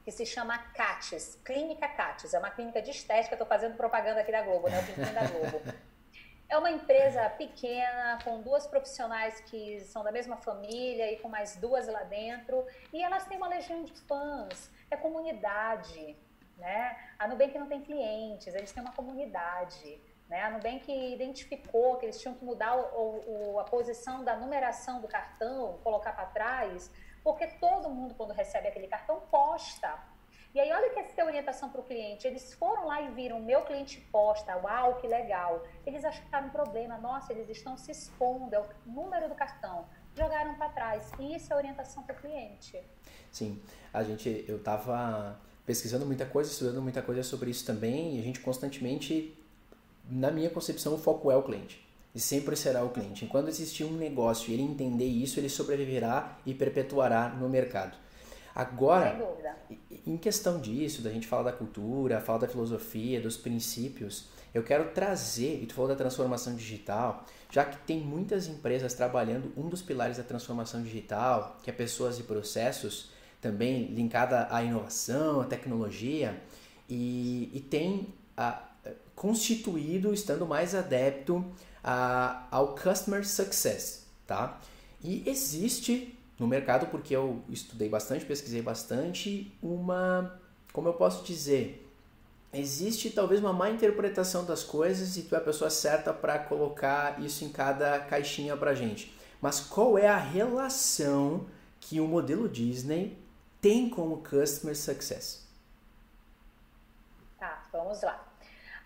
[0.06, 2.36] que se chama CATES, Clínica CATES.
[2.36, 4.80] É uma clínica de estética, estou fazendo propaganda aqui da Globo, né?
[4.80, 5.62] O da Globo.
[6.48, 11.56] É uma empresa pequena, com duas profissionais que são da mesma família e com mais
[11.56, 12.64] duas lá dentro.
[12.94, 16.16] E elas têm uma legião de fãs, é comunidade.
[16.56, 16.96] Né?
[17.18, 20.00] A Nubank não tem clientes, eles têm uma comunidade.
[20.30, 20.40] Né?
[20.44, 25.08] A Nubank identificou que eles tinham que mudar o, o, a posição da numeração do
[25.08, 26.92] cartão, colocar para trás,
[27.26, 29.98] porque todo mundo, quando recebe aquele cartão, posta.
[30.54, 32.28] E aí, olha que essa é orientação para o cliente.
[32.28, 35.66] Eles foram lá e viram, meu cliente posta, uau, que legal.
[35.88, 39.86] Eles acharam um problema, nossa, eles estão se expondo, é o número do cartão.
[40.16, 41.12] Jogaram para trás.
[41.20, 42.80] E isso é orientação para o cliente.
[43.32, 43.60] Sim,
[43.92, 48.24] a gente, eu estava pesquisando muita coisa, estudando muita coisa sobre isso também, e a
[48.24, 49.36] gente constantemente,
[50.08, 51.85] na minha concepção, o foco é o cliente
[52.16, 53.26] e sempre será o cliente.
[53.26, 57.98] Enquanto existir um negócio e ele entender isso, ele sobreviverá e perpetuará no mercado.
[58.56, 59.20] Agora,
[60.08, 64.92] em questão disso, da gente falar da cultura, falar da filosofia, dos princípios, eu quero
[64.92, 69.82] trazer, e tu falou da transformação digital, já que tem muitas empresas trabalhando um dos
[69.82, 76.42] pilares da transformação digital, que é pessoas e processos, também linkada à inovação, à tecnologia,
[76.90, 78.64] e, e tem a,
[79.14, 81.46] constituído, estando mais adepto
[82.50, 84.60] ao customer success, tá?
[85.04, 90.40] E existe no mercado, porque eu estudei bastante, pesquisei bastante, uma,
[90.74, 91.88] como eu posso dizer,
[92.52, 97.22] existe talvez uma má interpretação das coisas e tu é a pessoa certa para colocar
[97.22, 99.16] isso em cada caixinha pra gente.
[99.40, 101.46] Mas qual é a relação
[101.80, 103.16] que o modelo Disney
[103.62, 105.46] tem com o customer success?
[107.38, 108.35] Tá, vamos lá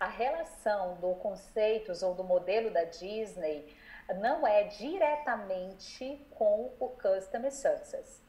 [0.00, 3.76] a relação do conceitos ou do modelo da Disney
[4.18, 8.22] não é diretamente com o customer success.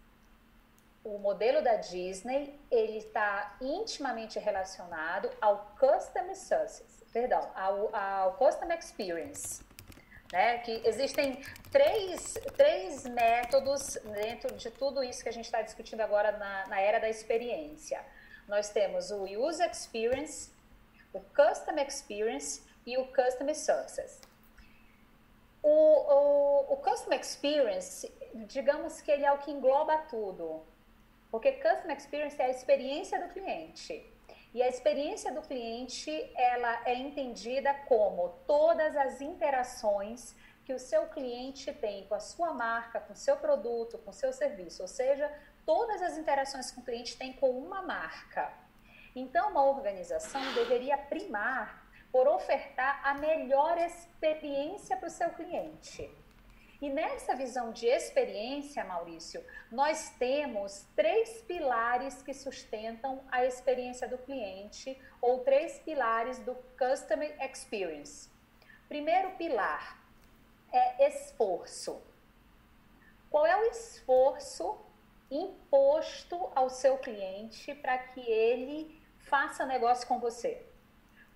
[1.03, 8.77] O modelo da Disney ele está intimamente relacionado ao customer success, perdão, ao, ao customer
[8.77, 9.63] experience.
[10.31, 15.99] Né, que existem três, três métodos dentro de tudo isso que a gente está discutindo
[15.99, 18.01] agora na, na era da experiência.
[18.47, 20.49] Nós temos o user experience,
[21.13, 24.21] o Customer Experience e o Customer Success.
[25.63, 28.11] O, o, o Experience,
[28.47, 30.63] digamos que ele é o que engloba tudo,
[31.29, 34.05] porque Customer Experience é a experiência do cliente.
[34.53, 41.07] E a experiência do cliente, ela é entendida como todas as interações que o seu
[41.07, 44.87] cliente tem com a sua marca, com o seu produto, com o seu serviço, ou
[44.87, 45.31] seja,
[45.65, 48.51] todas as interações que o cliente tem com uma marca.
[49.15, 56.09] Então, uma organização deveria primar por ofertar a melhor experiência para o seu cliente.
[56.81, 64.17] E nessa visão de experiência, Maurício, nós temos três pilares que sustentam a experiência do
[64.17, 68.29] cliente, ou três pilares do Customer Experience.
[68.89, 70.01] Primeiro pilar
[70.73, 72.01] é esforço.
[73.29, 74.77] Qual é o esforço
[75.29, 79.00] imposto ao seu cliente para que ele
[79.31, 80.61] faça negócio com você?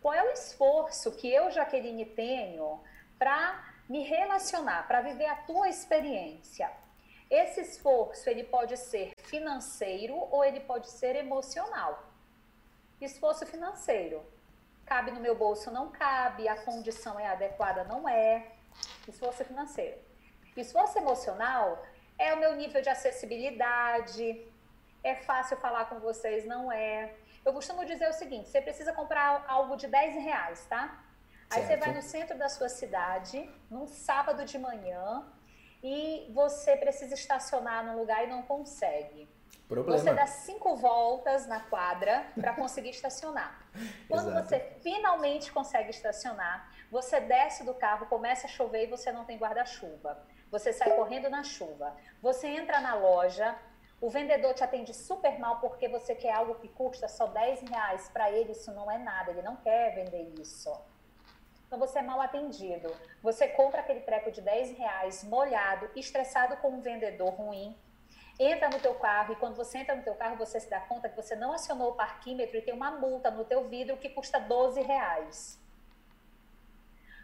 [0.02, 2.82] Qual é o esforço que eu, Jaqueline, tenho
[3.18, 6.70] para me relacionar, para viver a tua experiência?
[7.32, 12.04] Esse esforço, ele pode ser financeiro ou ele pode ser emocional.
[13.00, 14.22] Esforço financeiro.
[14.86, 15.72] Cabe no meu bolso?
[15.72, 16.48] Não cabe.
[16.48, 17.86] A condição é adequada?
[17.86, 18.52] Não é.
[19.08, 19.98] Esforço financeiro.
[20.56, 21.84] Esforço emocional
[22.20, 24.46] é o meu nível de acessibilidade,
[25.04, 27.14] é fácil falar com vocês, não é.
[27.46, 31.04] Eu costumo dizer o seguinte: você precisa comprar algo de 10 reais, tá?
[31.50, 31.68] Aí certo.
[31.68, 35.24] você vai no centro da sua cidade, num sábado de manhã,
[35.84, 39.30] e você precisa estacionar num lugar e não consegue.
[39.68, 39.98] Problema.
[40.00, 43.68] Você dá cinco voltas na quadra para conseguir estacionar.
[44.10, 44.48] Quando Exato.
[44.48, 49.38] você finalmente consegue estacionar, você desce do carro, começa a chover e você não tem
[49.38, 50.24] guarda-chuva.
[50.52, 51.96] Você sai correndo na chuva.
[52.22, 53.56] Você entra na loja,
[54.02, 58.10] o vendedor te atende super mal porque você quer algo que custa só 10 reais.
[58.10, 60.72] Para ele isso não é nada, ele não quer vender isso.
[61.66, 62.94] Então você é mal atendido.
[63.24, 67.76] Você compra aquele treco de 10 reais molhado, estressado com um vendedor ruim,
[68.40, 71.10] entra no teu carro e quando você entra no teu carro você se dá conta
[71.10, 74.40] que você não acionou o parquímetro e tem uma multa no teu vidro que custa
[74.40, 75.60] 12 reais.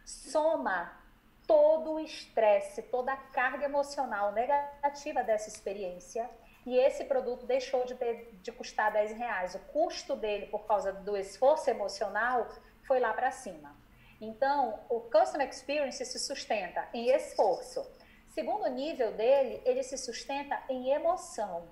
[0.06, 1.00] Soma
[1.46, 6.30] todo o estresse, toda a carga emocional negativa dessa experiência
[6.65, 9.56] e esse produto deixou de, ter, de custar 10 reais.
[9.56, 12.47] O custo dele, por causa do esforço emocional,
[12.84, 13.76] foi lá para cima.
[14.19, 17.82] Então, o Customer Experience se sustenta em esforço.
[18.28, 21.67] Segundo nível dele, ele se sustenta em emoção,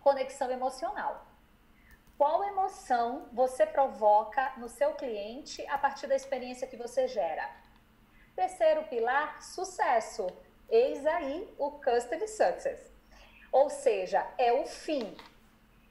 [0.00, 1.26] conexão emocional.
[2.18, 7.48] Qual emoção você provoca no seu cliente a partir da experiência que você gera?
[8.36, 10.26] Terceiro pilar, sucesso.
[10.68, 12.87] Eis aí o Customer Success.
[13.52, 15.16] Ou seja, é o fim.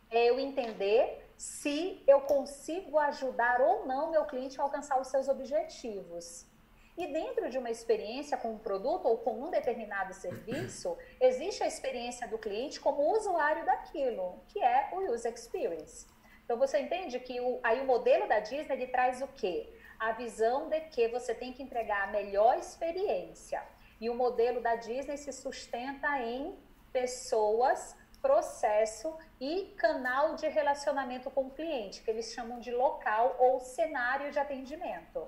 [0.10, 5.28] É eu entender se eu consigo ajudar ou não meu cliente a alcançar os seus
[5.28, 6.46] objetivos.
[6.98, 11.68] E dentro de uma experiência com um produto ou com um determinado serviço, existe a
[11.68, 16.08] experiência do cliente como usuário daquilo, que é o user experience.
[16.44, 19.70] Então você entende que o, aí o modelo da Disney ele traz o quê?
[20.00, 23.62] A visão de que você tem que entregar a melhor experiência.
[24.02, 26.58] E o modelo da Disney se sustenta em
[26.92, 33.60] pessoas, processo e canal de relacionamento com o cliente, que eles chamam de local ou
[33.60, 35.28] cenário de atendimento.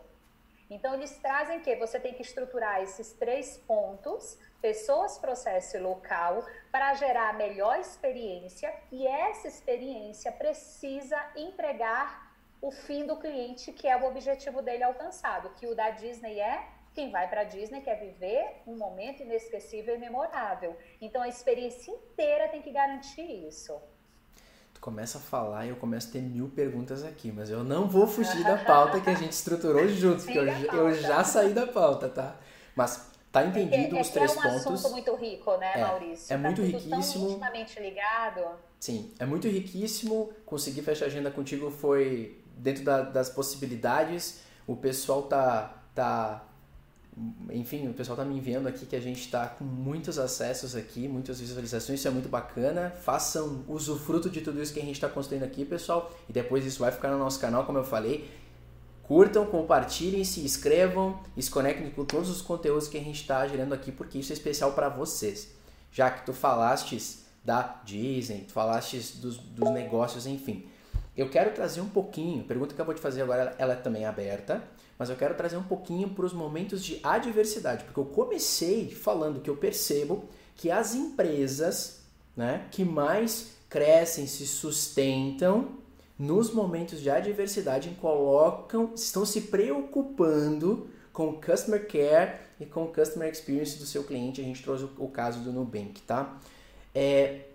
[0.70, 6.46] Então, eles trazem que você tem que estruturar esses três pontos, pessoas, processo e local,
[6.72, 12.30] para gerar a melhor experiência, e essa experiência precisa entregar
[12.62, 16.68] o fim do cliente, que é o objetivo dele alcançado, que o da Disney é
[16.94, 20.76] quem vai para a Disney quer viver um momento inesquecível e memorável.
[21.02, 23.80] Então a experiência inteira tem que garantir isso.
[24.74, 27.88] Tu começa a falar e eu começo a ter mil perguntas aqui, mas eu não
[27.88, 31.68] vou fugir da pauta que a gente estruturou juntos, porque eu, eu, já saí da
[31.68, 32.36] pauta, tá?
[32.76, 34.66] Mas tá entendido é, os é três pontos.
[34.66, 36.34] É um assunto muito rico, né, é, Maurício?
[36.34, 37.26] É tá muito riquíssimo.
[37.26, 38.42] Tão intimamente ligado.
[38.80, 40.32] Sim, é muito riquíssimo.
[40.46, 44.42] Conseguir fechar a agenda contigo foi dentro da, das possibilidades.
[44.66, 46.49] O pessoal tá tá
[47.52, 51.08] enfim, o pessoal tá me enviando aqui que a gente está com muitos acessos aqui,
[51.08, 52.92] muitas visualizações, isso é muito bacana.
[53.02, 56.80] Façam usufruto de tudo isso que a gente está construindo aqui, pessoal, e depois isso
[56.80, 58.30] vai ficar no nosso canal, como eu falei.
[59.04, 63.74] Curtam, compartilhem, se inscrevam se conectem com todos os conteúdos que a gente está gerando
[63.74, 65.50] aqui, porque isso é especial para vocês.
[65.92, 70.68] Já que tu falastes da Disney, tu falastes dos, dos negócios, enfim.
[71.18, 74.06] Eu quero trazer um pouquinho, pergunta que eu vou te fazer agora, ela é também
[74.06, 74.64] aberta,
[75.00, 79.40] mas eu quero trazer um pouquinho para os momentos de adversidade, porque eu comecei falando
[79.40, 82.02] que eu percebo que as empresas
[82.36, 85.78] né, que mais crescem, se sustentam
[86.18, 92.94] nos momentos de adversidade, colocam, estão se preocupando com o customer care e com o
[92.94, 94.42] customer experience do seu cliente.
[94.42, 96.40] A gente trouxe o, caso do Nubank, tá?
[96.94, 97.46] É,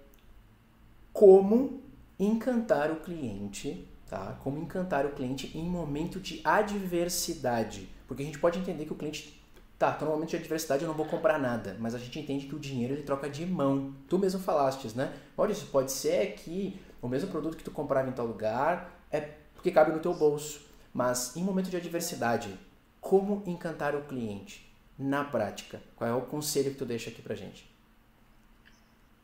[1.12, 1.82] como
[2.18, 4.38] encantar o cliente tá?
[4.44, 7.88] Como encantar o cliente em momento de adversidade.
[8.06, 9.42] Porque a gente pode entender que o cliente
[9.76, 12.46] tá, tô no momento de adversidade, eu não vou comprar nada, mas a gente entende
[12.46, 13.92] que o dinheiro ele troca de mão.
[14.08, 15.12] Tu mesmo falastes, né?
[15.36, 19.20] Maurício, pode ser que o mesmo produto que tu comprava em tal lugar é
[19.52, 20.60] porque cabe no teu bolso,
[20.92, 22.56] mas em momento de adversidade,
[23.00, 25.82] como encantar o cliente na prática?
[25.96, 27.68] Qual é o conselho que tu deixa aqui pra gente?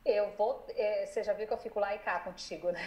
[0.04, 2.80] Eu vou, é, você já viu que eu fico lá e cá contigo, né?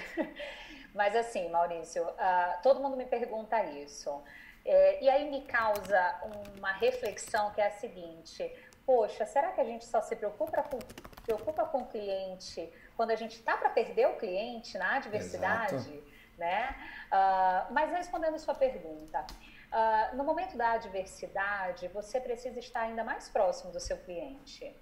[0.94, 4.24] Mas assim, Maurício, uh, todo mundo me pergunta isso.
[4.66, 6.22] É, e aí me causa
[6.58, 8.52] uma reflexão que é a seguinte:
[8.86, 10.80] poxa, será que a gente só se preocupa com,
[11.24, 15.76] preocupa com o cliente quando a gente está para perder o cliente na adversidade?
[15.76, 16.14] Exato.
[16.38, 16.76] Né?
[17.12, 19.26] Uh, mas respondendo sua pergunta,
[19.72, 24.76] uh, no momento da adversidade, você precisa estar ainda mais próximo do seu cliente.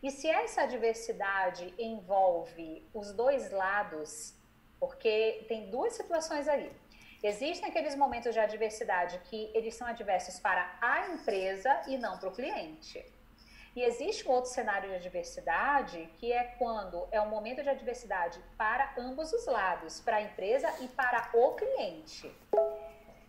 [0.00, 4.38] E se essa adversidade envolve os dois lados,
[4.84, 6.70] porque tem duas situações aí.
[7.22, 12.28] Existem aqueles momentos de adversidade que eles são adversos para a empresa e não para
[12.28, 13.02] o cliente.
[13.74, 18.38] E existe um outro cenário de adversidade, que é quando é um momento de adversidade
[18.58, 22.30] para ambos os lados, para a empresa e para o cliente.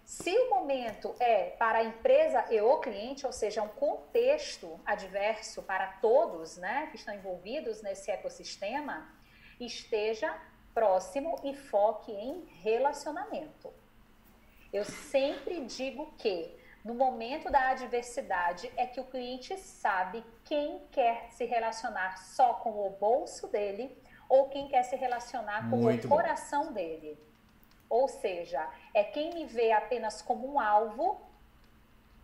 [0.06, 5.64] Se o momento é para a empresa e o cliente, ou seja, um contexto adverso
[5.64, 9.10] para todos né, que estão envolvidos nesse ecossistema,
[9.60, 10.38] esteja
[10.76, 13.74] próximo e foque em relacionamento.
[14.74, 16.54] Eu sempre digo que
[16.84, 22.86] no momento da adversidade é que o cliente sabe quem quer se relacionar só com
[22.86, 23.98] o bolso dele
[24.28, 26.74] ou quem quer se relacionar com Muito o coração bom.
[26.74, 27.18] dele.
[27.90, 31.22] Ou seja, é quem me vê apenas como um alvo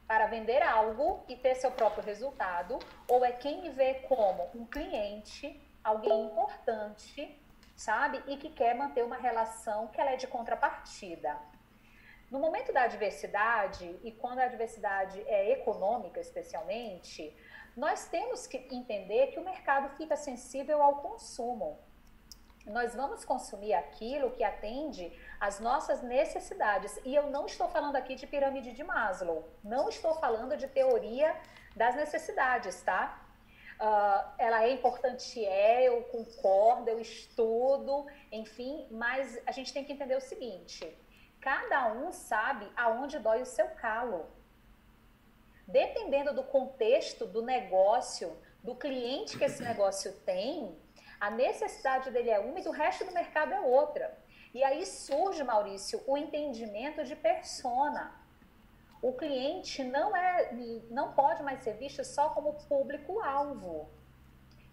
[0.07, 2.77] para vender algo e ter seu próprio resultado,
[3.07, 7.40] ou é quem me vê como um cliente, alguém importante,
[7.86, 8.23] sabe?
[8.27, 11.32] E que quer manter uma relação que ela é de contrapartida.
[12.29, 17.36] No momento da adversidade, e quando a adversidade é econômica especialmente,
[17.75, 21.79] nós temos que entender que o mercado fica sensível ao consumo.
[22.65, 25.05] Nós vamos consumir aquilo que atende
[25.39, 26.99] às nossas necessidades.
[27.03, 31.36] E eu não estou falando aqui de pirâmide de Maslow, não estou falando de teoria
[31.75, 33.19] das necessidades, tá?
[33.82, 39.91] Uh, ela é importante, é, eu concordo, eu estudo, enfim, mas a gente tem que
[39.91, 40.95] entender o seguinte:
[41.41, 44.29] Cada um sabe aonde dói o seu calo.
[45.67, 50.77] Dependendo do contexto do negócio, do cliente que esse negócio tem,
[51.19, 54.15] a necessidade dele é uma e do resto do mercado é outra.
[54.53, 58.20] E aí surge, Maurício, o entendimento de persona.
[59.01, 60.53] O cliente não é,
[60.89, 63.89] não pode mais ser visto só como público-alvo.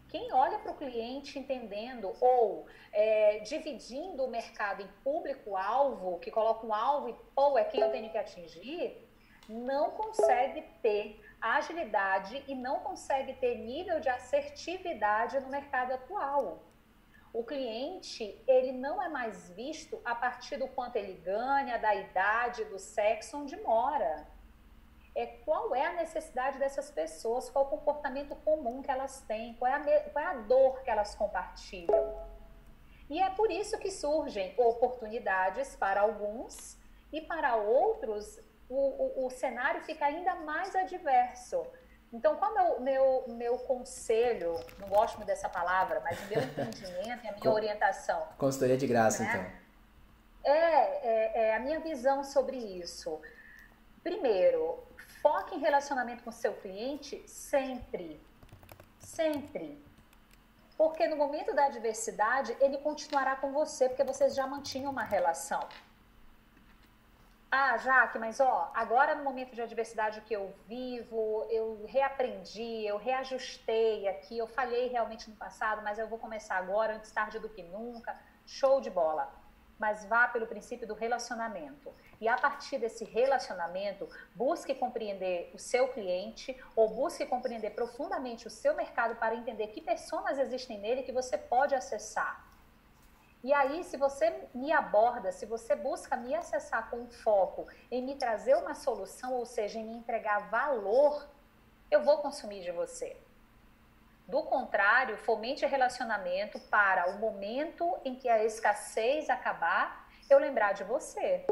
[0.08, 6.66] Quem olha para o cliente entendendo ou é, dividindo o mercado em público-alvo, que coloca
[6.66, 9.06] um alvo e ou é quem eu tenho que atingir,
[9.48, 16.62] não consegue ter agilidade e não consegue ter nível de assertividade no mercado atual.
[17.32, 22.64] O cliente, ele não é mais visto a partir do quanto ele ganha, da idade,
[22.64, 24.26] do sexo, onde mora
[25.14, 29.70] é qual é a necessidade dessas pessoas, qual o comportamento comum que elas têm, qual
[29.70, 32.28] é a, qual é a dor que elas compartilham.
[33.10, 36.78] E é por isso que surgem oportunidades para alguns
[37.12, 41.66] e para outros o, o, o cenário fica ainda mais adverso.
[42.12, 44.58] Então, qual é o meu, meu conselho?
[44.78, 48.26] Não gosto muito dessa palavra, mas o meu entendimento e a minha orientação.
[48.38, 49.30] Consultoria de graça, né?
[49.30, 50.52] então.
[50.52, 53.20] É, é, é a minha visão sobre isso.
[54.02, 54.88] Primeiro,
[55.22, 58.20] Foque em relacionamento com seu cliente sempre.
[59.00, 59.82] Sempre.
[60.76, 65.60] Porque no momento da adversidade, ele continuará com você, porque vocês já mantinham uma relação.
[67.50, 72.98] Ah, Jaque, mas ó, agora no momento de adversidade que eu vivo, eu reaprendi, eu
[72.98, 77.48] reajustei aqui, eu falhei realmente no passado, mas eu vou começar agora, antes tarde do
[77.48, 78.14] que nunca.
[78.44, 79.32] Show de bola.
[79.78, 81.90] Mas vá pelo princípio do relacionamento.
[82.20, 88.50] E a partir desse relacionamento, busque compreender o seu cliente ou busque compreender profundamente o
[88.50, 92.47] seu mercado para entender que pessoas existem nele que você pode acessar.
[93.42, 98.16] E aí, se você me aborda, se você busca me acessar com foco em me
[98.16, 101.28] trazer uma solução, ou seja, em me entregar valor,
[101.90, 103.16] eu vou consumir de você.
[104.26, 110.84] Do contrário, fomente relacionamento para o momento em que a escassez acabar, eu lembrar de
[110.84, 111.46] você.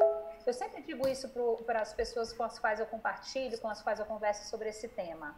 [0.44, 1.28] Eu sempre digo isso
[1.64, 4.88] para as pessoas com as quais eu compartilho, com as quais eu converso sobre esse
[4.88, 5.34] tema.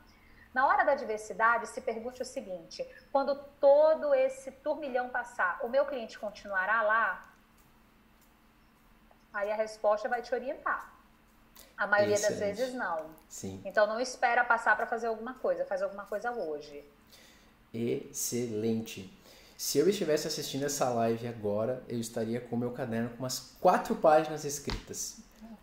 [0.58, 5.84] Na hora da diversidade, se pergunte o seguinte: quando todo esse turbilhão passar, o meu
[5.86, 7.32] cliente continuará lá?
[9.32, 10.92] Aí a resposta vai te orientar.
[11.76, 13.08] A maioria das vezes não.
[13.28, 13.62] Sim.
[13.64, 16.84] Então não espera passar para fazer alguma coisa, faz alguma coisa hoje.
[17.72, 19.16] Excelente.
[19.58, 23.56] Se eu estivesse assistindo essa live agora, eu estaria com o meu caderno com umas
[23.60, 25.16] quatro páginas escritas.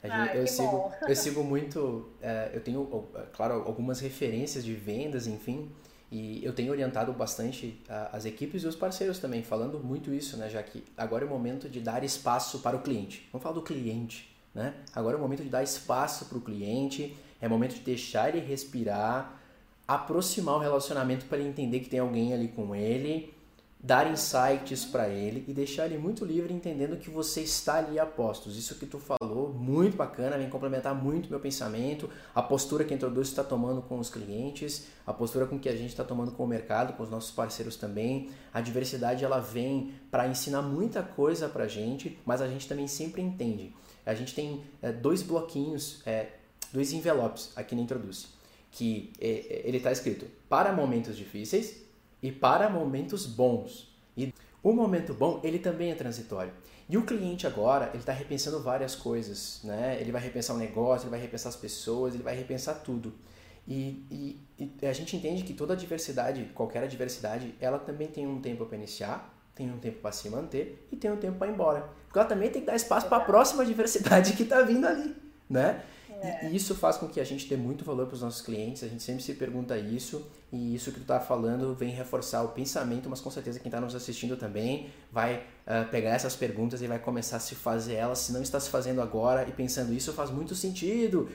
[0.04, 5.28] Ah, eu, sigo, eu sigo muito, é, eu tenho, é, claro, algumas referências de vendas,
[5.28, 5.72] enfim,
[6.12, 7.82] e eu tenho orientado bastante
[8.12, 11.30] as equipes e os parceiros também, falando muito isso, né, já que agora é o
[11.30, 13.30] momento de dar espaço para o cliente.
[13.32, 14.74] Vamos falar do cliente, né?
[14.93, 18.46] Agora é o momento de dar espaço para o cliente, é momento de deixar ele
[18.46, 19.41] respirar,
[19.88, 23.34] aproximar o relacionamento para ele entender que tem alguém ali com ele
[23.86, 28.06] dar insights para ele e deixar ele muito livre entendendo que você está ali a
[28.06, 28.58] postos.
[28.58, 32.98] Isso que tu falou, muito bacana, vem complementar muito meu pensamento, a postura que a
[32.98, 36.44] Introduz está tomando com os clientes, a postura com que a gente está tomando com
[36.44, 38.32] o mercado, com os nossos parceiros também.
[38.52, 42.88] A diversidade ela vem para ensinar muita coisa para a gente, mas a gente também
[42.88, 43.72] sempre entende.
[44.04, 46.30] A gente tem é, dois bloquinhos, é,
[46.74, 48.34] dois envelopes aqui na Introduz
[48.72, 51.85] que é, ele está escrito para momentos difíceis
[52.26, 53.88] e para momentos bons.
[54.17, 56.51] E o momento bom, ele também é transitório.
[56.89, 59.99] E o cliente agora, ele está repensando várias coisas, né?
[60.01, 63.13] Ele vai repensar o negócio, ele vai repensar as pessoas, ele vai repensar tudo.
[63.67, 68.41] E, e, e a gente entende que toda diversidade, qualquer adversidade, ela também tem um
[68.41, 71.53] tempo para iniciar, tem um tempo para se manter e tem um tempo para ir
[71.53, 71.88] embora.
[72.07, 75.15] Porque ela também tem que dar espaço para a próxima diversidade que está vindo ali,
[75.47, 75.84] né?
[76.22, 76.47] É.
[76.47, 78.88] E isso faz com que a gente dê muito valor para os nossos clientes, a
[78.88, 83.09] gente sempre se pergunta isso, e isso que tu está falando vem reforçar o pensamento,
[83.09, 86.99] mas com certeza quem está nos assistindo também vai uh, pegar essas perguntas e vai
[86.99, 90.30] começar a se fazer elas, se não está se fazendo agora e pensando isso faz
[90.30, 91.30] muito sentido.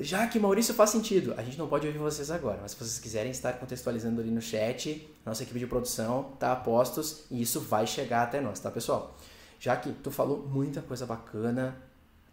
[0.00, 2.98] Já que Maurício faz sentido, a gente não pode ouvir vocês agora, mas se vocês
[2.98, 7.60] quiserem estar contextualizando ali no chat, nossa equipe de produção está a postos e isso
[7.60, 9.14] vai chegar até nós, tá pessoal?
[9.60, 11.76] Já que tu falou muita coisa bacana,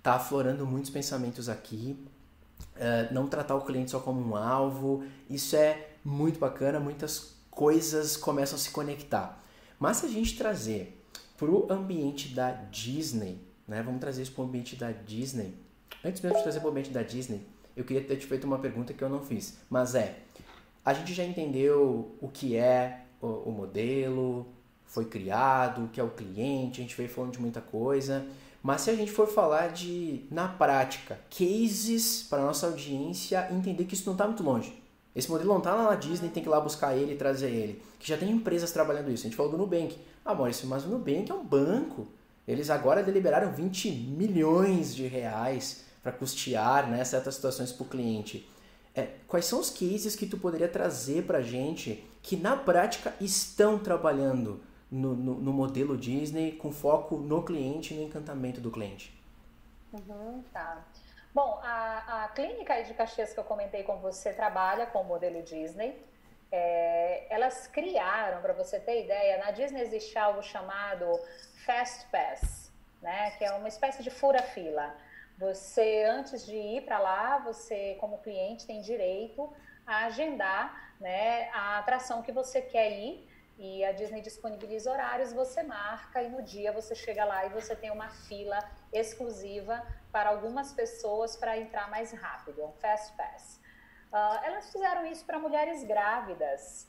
[0.05, 1.97] tá aflorando muitos pensamentos aqui.
[2.75, 8.15] Uh, não tratar o cliente só como um alvo, isso é muito bacana, muitas coisas
[8.15, 9.41] começam a se conectar.
[9.79, 11.01] Mas se a gente trazer
[11.37, 13.81] para o ambiente da Disney, né?
[13.81, 15.55] Vamos trazer isso para o ambiente da Disney.
[16.03, 17.41] Antes mesmo de trazer para o ambiente da Disney,
[17.75, 19.57] eu queria ter te feito uma pergunta que eu não fiz.
[19.69, 20.19] Mas é,
[20.83, 24.47] a gente já entendeu o que é o, o modelo,
[24.85, 28.25] foi criado, o que é o cliente, a gente veio falando de muita coisa.
[28.65, 33.93] Mas se a gente for falar de, na prática, cases para nossa audiência entender que
[33.93, 34.73] isso não está muito longe.
[35.15, 37.51] Esse modelo não está lá na Disney, tem que ir lá buscar ele e trazer
[37.51, 37.83] ele.
[37.99, 39.21] Que já tem empresas trabalhando isso.
[39.21, 39.95] A gente falou do Nubank.
[40.25, 42.07] Ah, Maurício, mas o Nubank é um banco.
[42.47, 48.49] Eles agora deliberaram 20 milhões de reais para custear né, certas situações para o cliente.
[48.95, 53.13] É, quais são os cases que tu poderia trazer para a gente que na prática
[53.21, 54.59] estão trabalhando
[54.91, 59.13] no, no, no, modelo Disney com foco no cliente e no encantamento do cliente?
[59.91, 60.85] Uhum, tá.
[61.33, 65.41] Bom, a, a clínica de Caxias que eu comentei com você trabalha com o modelo
[65.43, 66.01] Disney.
[66.51, 71.05] É, elas criaram, para você ter ideia, na Disney existe algo chamado
[71.65, 72.71] Fast Pass,
[73.01, 74.95] né, que é uma espécie de fura-fila.
[75.37, 79.51] Você, antes de ir para lá, você, como cliente, tem direito
[79.85, 83.27] a agendar né, a atração que você quer ir
[83.57, 87.75] e a Disney disponibiliza horários, você marca e no dia você chega lá e você
[87.75, 88.59] tem uma fila
[88.91, 93.61] exclusiva para algumas pessoas para entrar mais rápido, um fast pass.
[94.11, 96.87] Uh, elas fizeram isso para mulheres grávidas,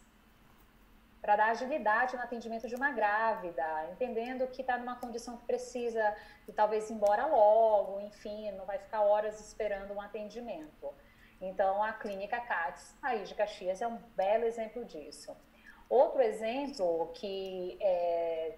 [1.21, 6.17] para dar agilidade no atendimento de uma grávida, entendendo que está numa condição que precisa
[6.47, 10.93] de talvez ir embora logo, enfim, não vai ficar horas esperando um atendimento.
[11.41, 15.37] Então, a clínica CATS, aí de Caxias, é um belo exemplo disso.
[15.89, 18.55] Outro exemplo que é,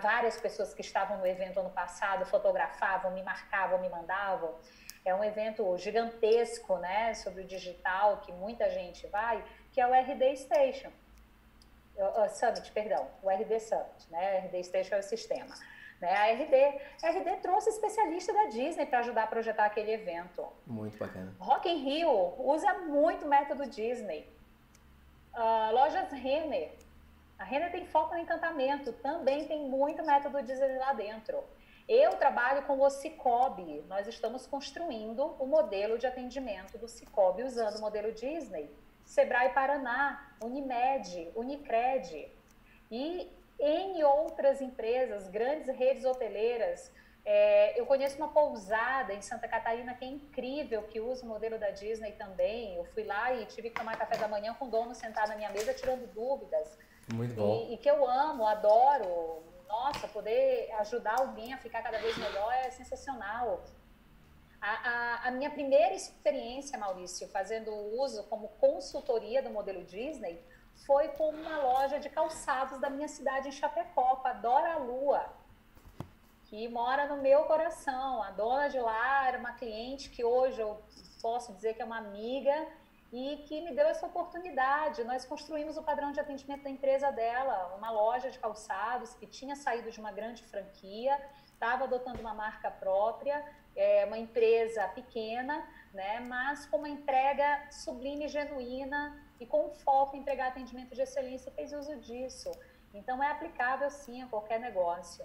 [0.00, 4.54] várias pessoas que estavam no evento ano passado fotografavam, me marcavam, me mandavam,
[5.04, 9.92] é um evento gigantesco, né, sobre o digital, que muita gente vai, que é o
[9.92, 10.90] RD Station.
[11.96, 15.54] Uh, Summit, perdão, o RD Summit, né, RD Station é o sistema.
[16.00, 20.46] Né, a RD, a RD trouxe especialista da Disney para ajudar a projetar aquele evento.
[20.66, 21.34] Muito bacana.
[21.38, 24.26] Rock in Rio usa muito método Disney
[25.34, 26.72] Uh, lojas Renner.
[27.38, 31.42] A Renner tem foco no encantamento, também tem muito método Disney lá dentro.
[31.88, 33.82] Eu trabalho com o Cicobi.
[33.88, 38.70] Nós estamos construindo o modelo de atendimento do Cicobi usando o modelo Disney.
[39.04, 42.30] Sebrae Paraná, Unimed, Unicred
[42.90, 43.28] e
[43.58, 46.92] em outras empresas, grandes redes hoteleiras,
[47.24, 51.58] é, eu conheço uma pousada em Santa Catarina que é incrível, que usa o modelo
[51.58, 52.74] da Disney também.
[52.76, 55.36] Eu fui lá e tive que tomar café da manhã com o dono sentado na
[55.36, 56.78] minha mesa tirando dúvidas.
[57.12, 57.66] Muito bom.
[57.68, 59.42] E, e que eu amo, adoro.
[59.68, 63.62] Nossa, poder ajudar alguém a ficar cada vez melhor é sensacional.
[64.60, 70.42] A, a, a, minha primeira experiência, Maurício, fazendo uso como consultoria do modelo Disney
[70.86, 75.39] foi com uma loja de calçados da minha cidade em Chapecó, com a Lua
[76.50, 78.20] que mora no meu coração.
[78.24, 80.82] A dona de lá era uma cliente que hoje eu
[81.22, 82.66] posso dizer que é uma amiga
[83.12, 85.04] e que me deu essa oportunidade.
[85.04, 89.54] Nós construímos o padrão de atendimento da empresa dela, uma loja de calçados que tinha
[89.54, 93.44] saído de uma grande franquia, estava adotando uma marca própria,
[93.76, 100.20] é, uma empresa pequena, né, mas com uma entrega sublime, genuína e com foco em
[100.20, 102.50] entregar atendimento de excelência, fez uso disso.
[102.92, 105.24] Então é aplicável sim a qualquer negócio.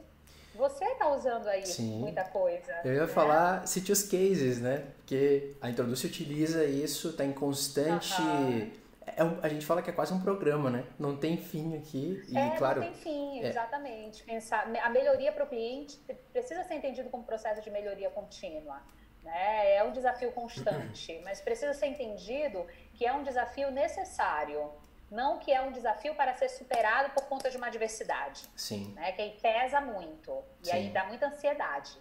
[0.55, 1.99] Você está usando aí Sim.
[1.99, 2.73] muita coisa.
[2.83, 3.07] Eu ia né?
[3.07, 4.85] falar cite os cases, né?
[4.97, 8.21] Porque a Introduce utiliza isso, está em constante.
[8.21, 8.71] Uhum.
[9.05, 10.83] É um, a gente fala que é quase um programa, né?
[10.97, 12.23] Não tem fim aqui.
[12.27, 13.47] E, é, claro, não tem fim, é.
[13.49, 14.23] exatamente.
[14.23, 15.99] Pensar, a melhoria para o cliente
[16.31, 18.81] precisa ser entendido como processo de melhoria contínua.
[19.23, 19.75] né?
[19.75, 24.71] É um desafio constante, mas precisa ser entendido que é um desafio necessário,
[25.09, 28.43] não que é um desafio para ser superado por conta de uma adversidade.
[28.55, 28.93] Sim.
[28.93, 29.11] Né?
[29.11, 30.71] Que aí pesa muito e Sim.
[30.73, 31.97] aí dá muita ansiedade.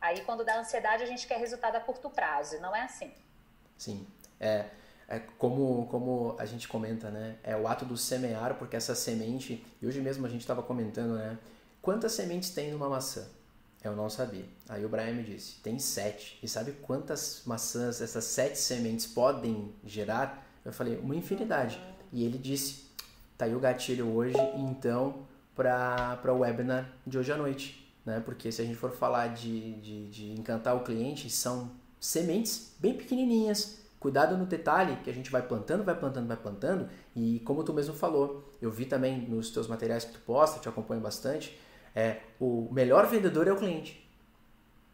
[0.00, 3.12] Aí quando dá ansiedade a gente quer resultado a curto prazo, não é assim.
[3.76, 4.06] Sim.
[4.40, 4.66] É,
[5.08, 7.36] é como, como a gente comenta, né?
[7.42, 11.14] É o ato do semear, porque essa semente, e hoje mesmo a gente estava comentando,
[11.14, 11.38] né?
[11.80, 13.26] Quantas sementes tem numa maçã?
[13.82, 14.44] Eu não sabia.
[14.68, 16.38] Aí o Brian me disse, tem sete.
[16.42, 20.44] E sabe quantas maçãs essas sete sementes podem gerar?
[20.68, 21.80] Eu falei, uma infinidade.
[22.12, 22.90] E ele disse,
[23.36, 27.90] tá aí o gatilho hoje, então, para o webinar de hoje à noite.
[28.04, 28.20] Né?
[28.24, 32.94] Porque se a gente for falar de, de, de encantar o cliente, são sementes bem
[32.94, 36.88] pequenininhas, cuidado no detalhe que a gente vai plantando, vai plantando, vai plantando.
[37.16, 40.68] E como tu mesmo falou, eu vi também nos teus materiais que tu posta, te
[40.68, 41.58] acompanho bastante,
[41.94, 44.06] é, o melhor vendedor é o cliente.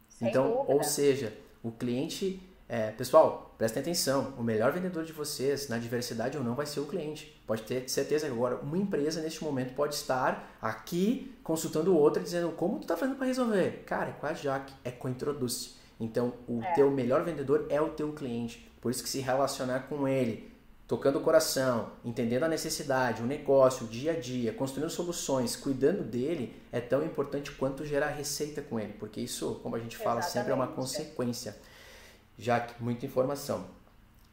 [0.09, 0.73] Sem então, dúvida.
[0.73, 2.41] ou seja, o cliente.
[2.69, 6.81] É, pessoal, prestem atenção: o melhor vendedor de vocês, na diversidade ou não, vai ser
[6.81, 7.41] o cliente.
[7.47, 12.51] Pode ter certeza que agora uma empresa neste momento pode estar aqui consultando outra dizendo
[12.53, 13.83] como tu está fazendo para resolver.
[13.85, 15.75] Cara, é com a Jaque, é com a Introduce.
[16.01, 16.73] Então, o é.
[16.73, 18.71] teu melhor vendedor é o teu cliente.
[18.81, 20.53] Por isso que se relacionar com ele,
[20.87, 26.03] tocando o coração, entendendo a necessidade, o negócio, o dia a dia, construindo soluções, cuidando
[26.03, 30.21] dele, é tão importante quanto gerar receita com ele, porque isso, como a gente fala,
[30.21, 30.33] Exatamente.
[30.33, 31.57] sempre é uma consequência.
[32.39, 33.67] Já que muita informação.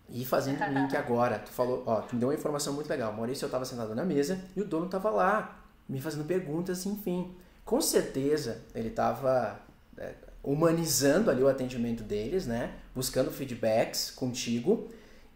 [0.10, 3.14] E fazendo o link agora, tu falou, ó, tu me deu uma informação muito legal.
[3.14, 7.36] Maurício, eu estava sentado na mesa e o dono estava lá, me fazendo perguntas, enfim.
[7.64, 9.60] Com certeza ele estava
[9.98, 12.74] é, humanizando ali o atendimento deles, né?
[12.94, 14.90] Buscando feedbacks contigo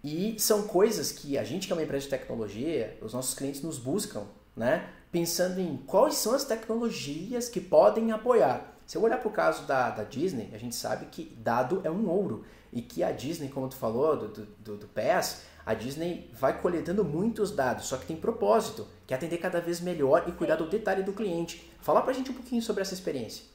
[0.03, 3.61] e são coisas que a gente que é uma empresa de tecnologia, os nossos clientes
[3.61, 4.23] nos buscam,
[4.55, 4.89] né?
[5.11, 8.74] Pensando em quais são as tecnologias que podem apoiar.
[8.85, 11.89] Se eu olhar para o caso da, da Disney, a gente sabe que dado é
[11.89, 12.45] um ouro.
[12.71, 17.03] E que a Disney, como tu falou, do, do, do PES, a Disney vai coletando
[17.03, 20.69] muitos dados, só que tem propósito, que é atender cada vez melhor e cuidar do
[20.69, 21.73] detalhe do cliente.
[21.81, 23.45] Fala a gente um pouquinho sobre essa experiência.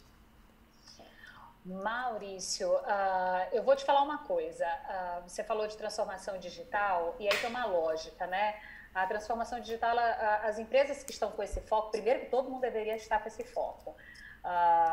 [1.65, 4.67] Maurício, uh, eu vou te falar uma coisa.
[4.67, 8.57] Uh, você falou de transformação digital e aí tem uma lógica, né?
[8.93, 9.97] A transformação digital,
[10.43, 13.45] as empresas que estão com esse foco, primeiro que todo mundo deveria estar com esse
[13.45, 13.95] foco,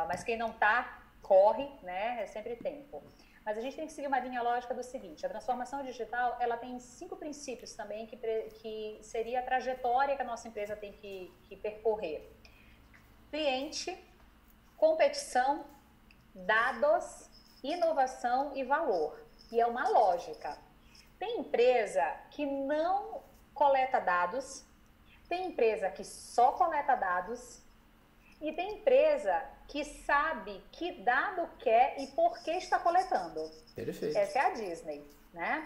[0.07, 2.23] mas quem não está, corre, né?
[2.23, 3.03] É sempre tempo.
[3.45, 6.57] Mas a gente tem que seguir uma linha lógica do seguinte: a transformação digital ela
[6.57, 11.33] tem cinco princípios também que, que seria a trajetória que a nossa empresa tem que,
[11.43, 12.29] que percorrer:
[13.29, 13.97] cliente,
[14.75, 15.65] competição
[16.33, 17.29] dados,
[17.63, 19.25] inovação e valor.
[19.51, 20.57] E é uma lógica.
[21.17, 23.23] Tem empresa que não
[23.53, 24.65] coleta dados,
[25.27, 27.65] tem empresa que só coleta dados
[28.41, 33.49] e tem empresa que sabe que dado quer e por que está coletando.
[33.75, 34.17] Perfeito.
[34.17, 35.65] Essa é a Disney, né?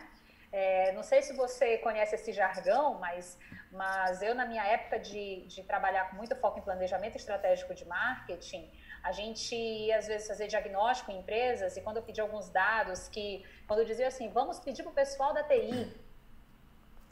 [0.51, 3.38] É, não sei se você conhece esse jargão, mas,
[3.72, 7.86] mas eu, na minha época de, de trabalhar com muito foco em planejamento estratégico de
[7.86, 8.69] marketing,
[9.01, 13.07] a gente ia, às vezes, fazer diagnóstico em empresas e quando eu pedi alguns dados
[13.07, 15.89] que, quando eu dizia assim, vamos pedir para o pessoal da TI,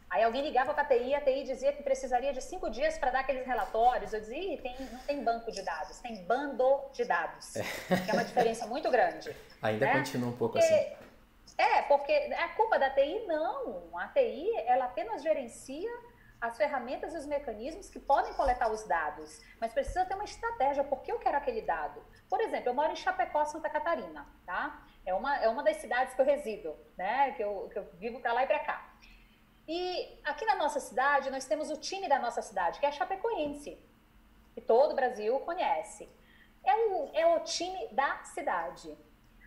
[0.10, 3.12] aí alguém ligava para a TI a TI dizia que precisaria de cinco dias para
[3.12, 4.14] dar aqueles relatórios.
[4.14, 7.64] Eu dizia, tem, não tem banco de dados, tem bando de dados, é.
[8.06, 9.36] que é uma diferença muito grande.
[9.62, 9.94] Ainda né?
[9.94, 11.10] continua um pouco porque, assim.
[11.58, 13.90] É, porque a culpa da TI não.
[13.98, 15.90] A TI, ela apenas gerencia
[16.42, 20.84] as ferramentas e os mecanismos que podem coletar os dados, mas precisa ter uma estratégia,
[20.84, 22.02] por que eu quero aquele dado?
[22.30, 24.82] Por exemplo, eu moro em Chapecó, Santa Catarina, tá?
[25.06, 27.32] É uma, é uma das cidades que eu resido, né?
[27.32, 28.90] Que eu, que eu vivo para lá e para cá.
[29.72, 32.92] E aqui na nossa cidade, nós temos o time da nossa cidade, que é a
[32.92, 33.78] Chapecoense,
[34.56, 36.10] que todo o Brasil conhece.
[36.66, 38.98] É o, é o time da cidade.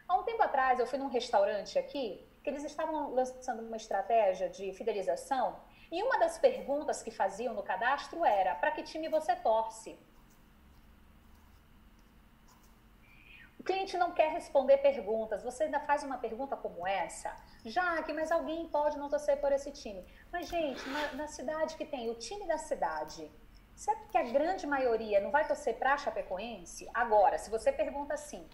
[0.07, 4.49] Há um tempo atrás, eu fui num restaurante aqui, que eles estavam lançando uma estratégia
[4.49, 5.59] de fidelização
[5.91, 9.99] e uma das perguntas que faziam no cadastro era: para que time você torce?
[13.63, 15.41] O cliente não quer responder perguntas.
[15.45, 17.33] Você ainda faz uma pergunta como essa?
[17.65, 20.05] Já que, mas alguém pode não torcer por esse time.
[20.33, 23.31] Mas, gente, na, na cidade que tem o time da cidade,
[23.77, 26.91] certo que a grande maioria não vai torcer para Chapecoense?
[26.93, 28.45] Agora, se você pergunta assim,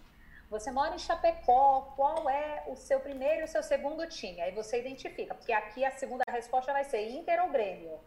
[0.50, 4.42] você mora em Chapecó, qual é o seu primeiro e o seu segundo time?
[4.42, 7.98] Aí você identifica, porque aqui a segunda resposta vai ser Inter ou Grêmio.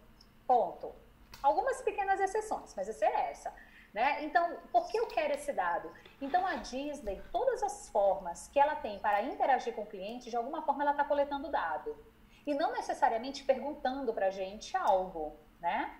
[0.45, 0.93] Ponto.
[1.41, 3.51] Algumas pequenas exceções, mas essa é essa.
[3.93, 4.23] Né?
[4.23, 5.91] Então, por que eu quero esse dado?
[6.21, 10.37] Então, a Disney, todas as formas que ela tem para interagir com o cliente, de
[10.37, 11.95] alguma forma ela está coletando dado.
[12.47, 15.97] E não necessariamente perguntando para a gente algo, né?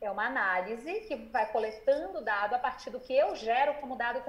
[0.00, 4.22] É uma análise que vai coletando dado a partir do que eu gero como dado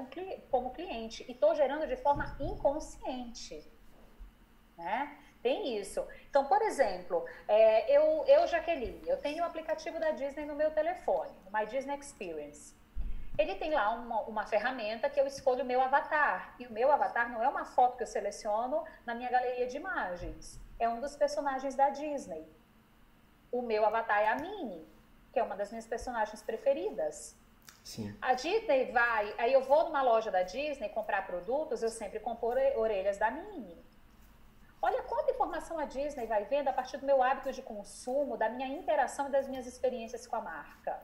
[0.50, 1.24] como cliente.
[1.28, 3.64] E estou gerando de forma inconsciente.
[4.76, 5.16] Né?
[5.42, 6.06] Tem isso.
[6.28, 10.54] Então, por exemplo, é, eu, eu, Jaqueline, eu tenho o um aplicativo da Disney no
[10.54, 12.74] meu telefone, o My Disney Experience.
[13.38, 16.54] Ele tem lá uma, uma ferramenta que eu escolho o meu avatar.
[16.58, 19.78] E o meu avatar não é uma foto que eu seleciono na minha galeria de
[19.78, 20.60] imagens.
[20.78, 22.46] É um dos personagens da Disney.
[23.50, 24.86] O meu avatar é a Minnie,
[25.32, 27.34] que é uma das minhas personagens preferidas.
[27.82, 28.14] Sim.
[28.20, 32.50] A Disney vai, aí eu vou numa loja da Disney comprar produtos, eu sempre compro
[32.76, 33.89] orelhas da Minnie.
[34.82, 38.48] Olha quanta informação a Disney vai vendo a partir do meu hábito de consumo, da
[38.48, 41.00] minha interação e das minhas experiências com a marca.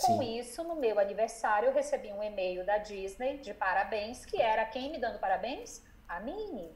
[0.00, 0.38] Com Sim.
[0.38, 4.90] isso, no meu aniversário, eu recebi um e-mail da Disney de parabéns, que era quem
[4.90, 5.84] me dando parabéns?
[6.08, 6.74] A Minnie.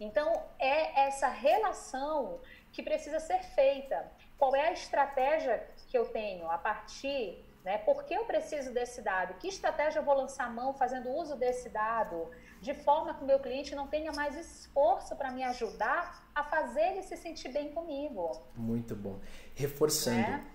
[0.00, 2.40] Então, é essa relação
[2.72, 4.10] que precisa ser feita.
[4.36, 7.78] Qual é a estratégia que eu tenho a partir, né?
[7.78, 9.34] Por que eu preciso desse dado?
[9.34, 12.30] Que estratégia eu vou lançar mão fazendo uso desse dado?
[12.64, 16.92] de forma que o meu cliente não tenha mais esforço para me ajudar a fazer
[16.92, 18.42] ele se sentir bem comigo.
[18.56, 19.20] Muito bom.
[19.54, 20.46] Reforçando, né?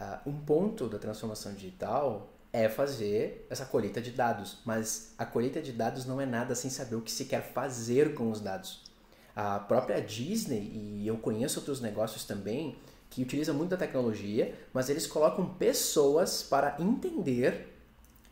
[0.00, 5.60] uh, um ponto da transformação digital é fazer essa colheita de dados, mas a colheita
[5.60, 8.82] de dados não é nada sem saber o que se quer fazer com os dados.
[9.34, 12.78] A própria Disney, e eu conheço outros negócios também,
[13.10, 17.72] que utilizam muito da tecnologia, mas eles colocam pessoas para entender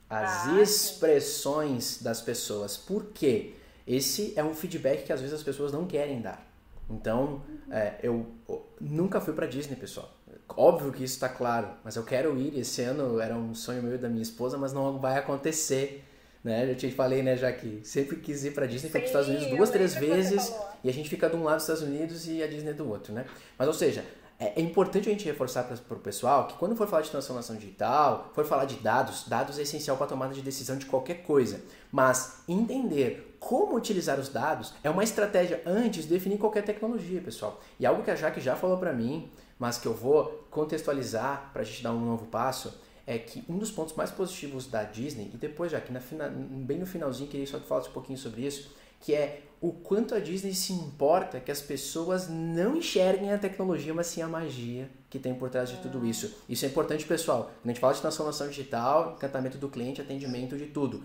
[0.08, 2.04] as ah, expressões sim.
[2.04, 2.76] das pessoas.
[2.76, 3.54] Por quê?
[3.86, 6.46] Esse é um feedback que às vezes as pessoas não querem dar.
[6.88, 10.12] Então, é, eu, eu, nunca fui para Disney, pessoal.
[10.48, 12.58] Óbvio que isso está claro, mas eu quero ir.
[12.58, 16.04] Esse ano era um sonho meu e da minha esposa, mas não vai acontecer.
[16.42, 16.70] Né?
[16.70, 19.46] Eu te falei, né, já que sempre quis ir para Disney, para os Estados Unidos
[19.46, 22.46] duas, três vezes, e a gente fica de um lado dos Estados Unidos e a
[22.46, 23.24] Disney do outro, né?
[23.56, 24.04] Mas, ou seja,
[24.38, 27.56] é, é, importante a gente reforçar para o pessoal que quando for falar de transformação
[27.56, 31.22] digital, for falar de dados, dados é essencial para a tomada de decisão de qualquer
[31.22, 31.62] coisa.
[31.92, 37.60] Mas entender como utilizar os dados é uma estratégia antes de definir qualquer tecnologia, pessoal.
[37.78, 41.62] E algo que a Jaque já falou para mim, mas que eu vou contextualizar para
[41.62, 45.30] a gente dar um novo passo, é que um dos pontos mais positivos da Disney,
[45.32, 48.46] e depois já que na, bem no finalzinho queria só que falasse um pouquinho sobre
[48.46, 48.74] isso,
[49.04, 53.92] que é o quanto a Disney se importa que as pessoas não enxerguem a tecnologia,
[53.92, 56.06] mas sim a magia que tem por trás de tudo ah.
[56.06, 56.34] isso.
[56.48, 57.50] Isso é importante, pessoal.
[57.60, 61.04] Quando a gente fala de transformação digital, encantamento do cliente, atendimento de tudo.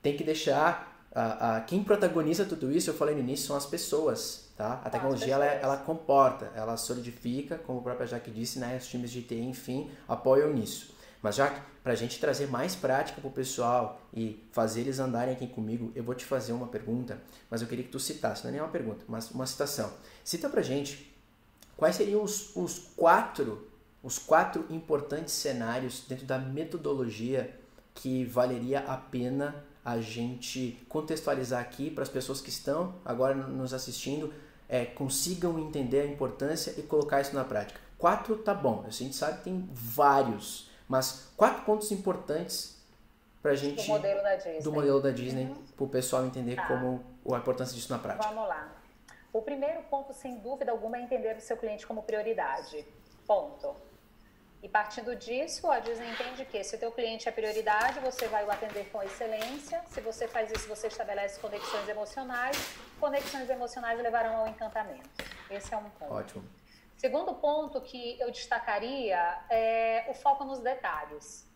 [0.00, 3.66] Tem que deixar a, a, quem protagoniza tudo isso, eu falei no início, são as
[3.66, 4.48] pessoas.
[4.56, 4.80] Tá?
[4.84, 8.76] A tecnologia ela, ela comporta, ela solidifica, como a própria Jaque disse, né?
[8.76, 10.94] os times de TI, enfim, apoiam nisso.
[11.22, 11.50] Mas já
[11.82, 15.92] para a gente trazer mais prática para o pessoal e fazer eles andarem aqui comigo,
[15.94, 18.60] eu vou te fazer uma pergunta, mas eu queria que tu citasse, não é nem
[18.60, 19.92] uma pergunta, mas uma citação.
[20.24, 21.14] Cita para gente
[21.76, 23.66] quais seriam os, os quatro
[24.02, 27.54] os quatro importantes cenários dentro da metodologia
[27.94, 33.74] que valeria a pena a gente contextualizar aqui para as pessoas que estão agora nos
[33.74, 34.32] assistindo
[34.68, 37.80] é, consigam entender a importância e colocar isso na prática.
[37.98, 42.76] Quatro tá bom, a gente sabe que tem vários, mas quatro pontos importantes
[43.40, 43.86] para a gente.
[43.86, 44.60] Do modelo da Disney.
[44.60, 45.64] Do modelo da Disney, uhum.
[45.76, 46.66] para o pessoal entender tá.
[46.66, 47.00] como
[47.32, 48.28] a importância disso na prática.
[48.28, 48.72] Vamos lá.
[49.32, 52.84] O primeiro ponto, sem dúvida alguma, é entender o seu cliente como prioridade.
[53.24, 53.76] Ponto.
[54.60, 58.44] E partindo disso, a Disney entende que se o teu cliente é prioridade, você vai
[58.44, 59.80] o atender com excelência.
[59.90, 62.56] Se você faz isso, você estabelece conexões emocionais.
[62.98, 65.08] Conexões emocionais levarão ao encantamento.
[65.48, 66.12] Esse é um ponto.
[66.12, 66.59] Ótimo.
[67.00, 69.16] Segundo ponto que eu destacaria
[69.48, 71.50] é o foco nos detalhes.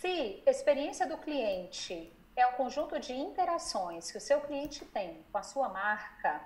[0.00, 5.26] Se a experiência do cliente é o conjunto de interações que o seu cliente tem
[5.32, 6.40] com a sua marca,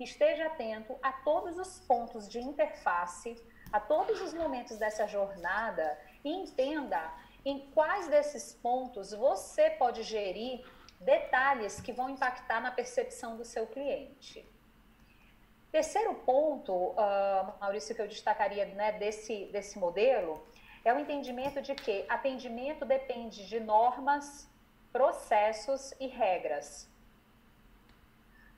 [0.00, 3.36] esteja atento a todos os pontos de interface,
[3.70, 7.12] a todos os momentos dessa jornada e entenda
[7.44, 10.66] em quais desses pontos você pode gerir
[10.98, 14.55] detalhes que vão impactar na percepção do seu cliente.
[15.76, 20.42] Terceiro ponto, uh, Maurício, que eu destacaria né, desse, desse modelo
[20.82, 24.48] é o entendimento de que atendimento depende de normas,
[24.90, 26.88] processos e regras.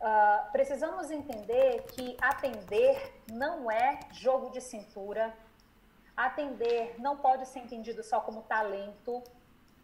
[0.01, 5.37] Uh, precisamos entender que atender não é jogo de cintura,
[6.17, 9.25] atender não pode ser entendido só como talento,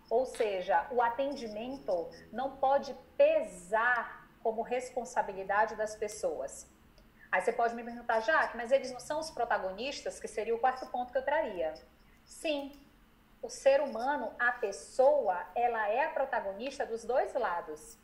[0.08, 6.72] ou seja, o atendimento não pode pesar como responsabilidade das pessoas.
[7.34, 10.58] Aí você pode me perguntar, Jaque, mas eles não são os protagonistas, que seria o
[10.60, 11.74] quarto ponto que eu traria.
[12.24, 12.80] Sim,
[13.42, 17.98] o ser humano, a pessoa, ela é a protagonista dos dois lados.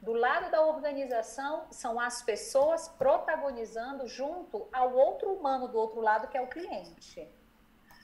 [0.00, 6.28] Do lado da organização, são as pessoas protagonizando junto ao outro humano do outro lado,
[6.28, 7.28] que é o cliente.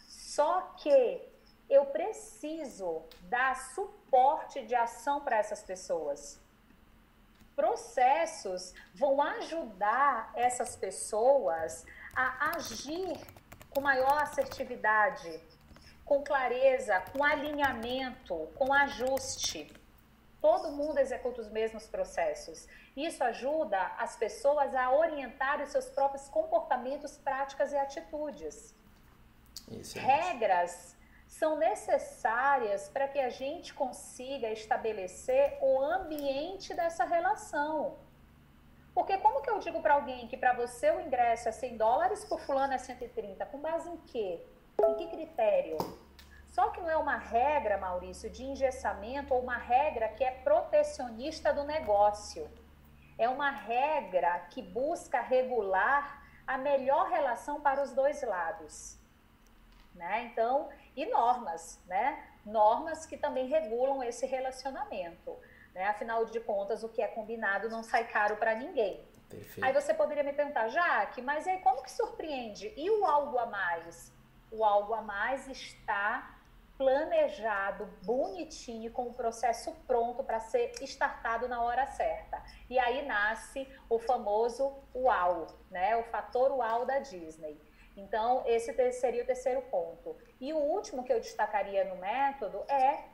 [0.08, 1.22] Só que
[1.70, 6.42] eu preciso dar suporte de ação para essas pessoas.
[7.54, 11.84] Processos vão ajudar essas pessoas
[12.14, 13.18] a agir
[13.70, 15.40] com maior assertividade,
[16.04, 19.72] com clareza, com alinhamento, com ajuste.
[20.40, 22.68] Todo mundo executa os mesmos processos.
[22.96, 28.74] Isso ajuda as pessoas a orientar os seus próprios comportamentos, práticas e atitudes.
[29.70, 29.98] Excelente.
[29.98, 30.93] Regras
[31.38, 37.98] são necessárias para que a gente consiga estabelecer o ambiente dessa relação.
[38.94, 42.24] Porque como que eu digo para alguém que para você o ingresso é 100 dólares,
[42.24, 43.44] por fulano é 130?
[43.46, 44.46] Com base em quê?
[44.80, 45.76] Em que critério?
[46.46, 51.52] Só que não é uma regra, Maurício, de engessamento ou uma regra que é protecionista
[51.52, 52.48] do negócio.
[53.18, 59.02] É uma regra que busca regular a melhor relação para os dois lados.
[59.94, 60.24] Né?
[60.30, 62.24] Então, e normas, né?
[62.44, 65.36] Normas que também regulam esse relacionamento.
[65.74, 65.86] Né?
[65.86, 69.04] Afinal de contas, o que é combinado não sai caro para ninguém.
[69.28, 69.64] Perfeito.
[69.64, 72.72] Aí você poderia me perguntar, Jaque, mas aí como que surpreende?
[72.76, 74.12] E o algo a mais?
[74.52, 76.34] O algo a mais está
[76.76, 82.42] planejado, bonitinho, com o processo pronto para ser startado na hora certa.
[82.68, 85.96] E aí nasce o famoso uau, né?
[85.96, 87.60] O fator uau da Disney.
[87.96, 90.16] Então, esse seria o terceiro ponto.
[90.40, 93.04] E o último que eu destacaria no método é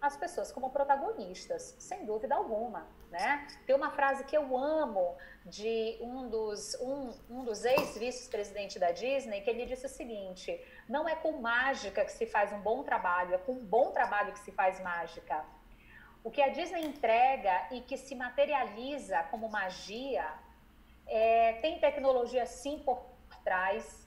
[0.00, 3.46] as pessoas como protagonistas, sem dúvida alguma, né?
[3.66, 9.42] Tem uma frase que eu amo de um dos, um, um dos ex-vice-presidentes da Disney,
[9.42, 10.58] que ele disse o seguinte,
[10.88, 14.32] não é com mágica que se faz um bom trabalho, é com um bom trabalho
[14.32, 15.44] que se faz mágica.
[16.24, 20.26] O que a Disney entrega e que se materializa como magia,
[21.06, 23.04] é, tem tecnologia sim por
[23.44, 23.99] trás,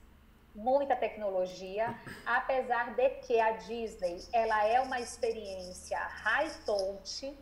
[0.55, 1.95] muita tecnologia,
[2.25, 7.35] apesar de que a Disney ela é uma experiência high touch,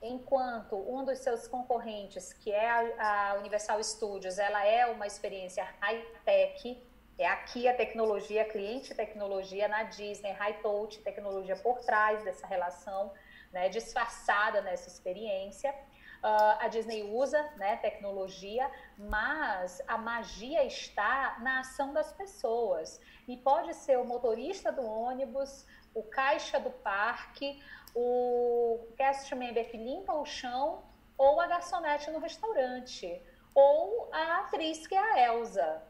[0.00, 6.02] enquanto um dos seus concorrentes, que é a, Universal Studios, ela é uma experiência high
[6.24, 6.82] tech,
[7.18, 13.12] é aqui a tecnologia, cliente tecnologia na Disney, high touch, tecnologia por trás dessa relação,
[13.52, 15.74] né, disfarçada nessa experiência.
[16.22, 23.00] Uh, a Disney usa né, tecnologia, mas a magia está na ação das pessoas.
[23.28, 27.62] E pode ser o motorista do ônibus, o caixa do parque,
[27.94, 30.82] o cast member que limpa o chão,
[31.16, 33.20] ou a garçonete no restaurante,
[33.54, 35.82] ou a atriz que é a Elsa.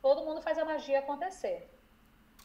[0.00, 1.68] Todo mundo faz a magia acontecer.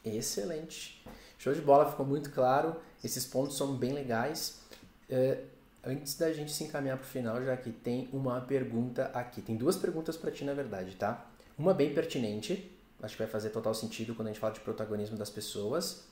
[0.03, 1.03] Excelente.
[1.38, 2.82] Show de bola, ficou muito claro.
[3.03, 4.61] Esses pontos são bem legais.
[5.09, 5.55] Uh,
[5.86, 9.42] Antes da gente se encaminhar para o final, já que tem uma pergunta aqui.
[9.42, 11.26] Tem duas perguntas para ti, na verdade, tá?
[11.58, 12.72] Uma bem pertinente,
[13.02, 16.06] acho que vai fazer total sentido quando a gente fala de protagonismo das pessoas.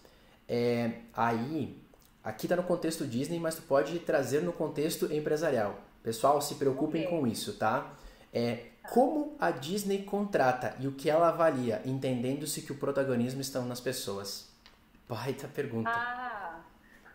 [0.47, 1.77] É, aí,
[2.23, 5.79] aqui está no contexto Disney, mas tu pode trazer no contexto empresarial.
[6.03, 7.17] Pessoal, se preocupem okay.
[7.17, 7.93] com isso, tá?
[8.31, 13.61] É, como a Disney contrata e o que ela avalia, entendendo-se que o protagonismo está
[13.61, 14.47] nas pessoas?
[15.07, 15.89] Baita pergunta.
[15.89, 16.61] Ah,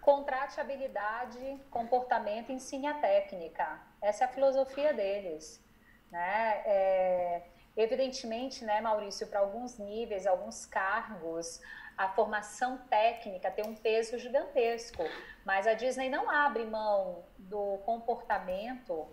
[0.08, 3.78] Contrate habilidade, comportamento, ensine a técnica.
[4.00, 5.62] Essa é a filosofia deles.
[6.10, 6.62] Né?
[6.64, 7.42] É,
[7.76, 11.60] evidentemente, né, Maurício, para alguns níveis, alguns cargos,
[11.94, 15.04] a formação técnica tem um peso gigantesco,
[15.44, 19.06] mas a Disney não abre mão do comportamento,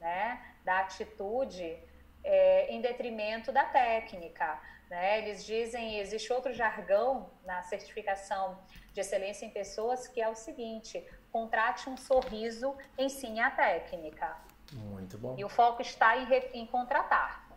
[0.00, 1.78] né, da atitude,
[2.24, 4.58] é, em detrimento da técnica.
[4.90, 5.20] Né?
[5.20, 8.58] Eles dizem, existe outro jargão na certificação
[8.92, 14.36] de excelência em pessoas que é o seguinte: contrate um sorriso, ensine a técnica.
[14.72, 15.36] Muito bom.
[15.38, 17.48] E o foco está em, em contratar.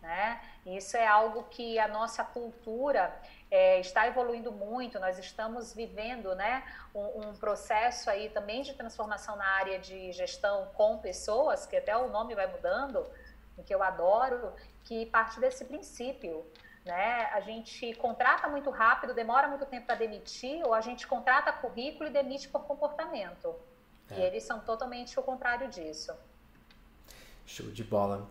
[0.00, 0.40] Né?
[0.66, 3.16] Isso é algo que a nossa cultura
[3.48, 4.98] é, está evoluindo muito.
[4.98, 10.68] Nós estamos vivendo, né, um, um, processo aí também de transformação na área de gestão
[10.74, 13.08] com pessoas, que até o nome vai mudando,
[13.64, 14.52] que eu adoro,
[14.82, 16.44] que parte desse princípio
[16.84, 17.26] né?
[17.32, 22.08] A gente contrata muito rápido, demora muito tempo para demitir, ou a gente contrata currículo
[22.08, 23.54] e demite por comportamento.
[24.10, 24.18] É.
[24.18, 26.12] E eles são totalmente o contrário disso.
[27.46, 28.28] Show de bola.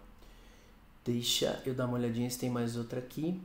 [1.04, 3.41] Deixa eu dar uma olhadinha se tem mais outra aqui.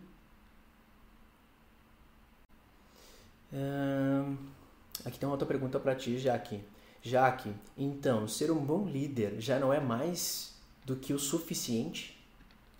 [5.05, 6.63] aqui tem uma outra pergunta para ti, Jaque.
[7.01, 10.55] Jaque, então, ser um bom líder já não é mais
[10.85, 12.16] do que o suficiente?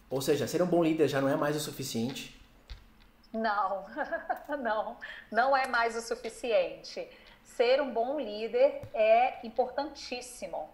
[0.09, 2.41] Ou seja, ser um bom líder já não é mais o suficiente?
[3.33, 3.85] Não,
[4.59, 4.97] não,
[5.31, 7.09] não é mais o suficiente.
[7.43, 10.69] Ser um bom líder é importantíssimo,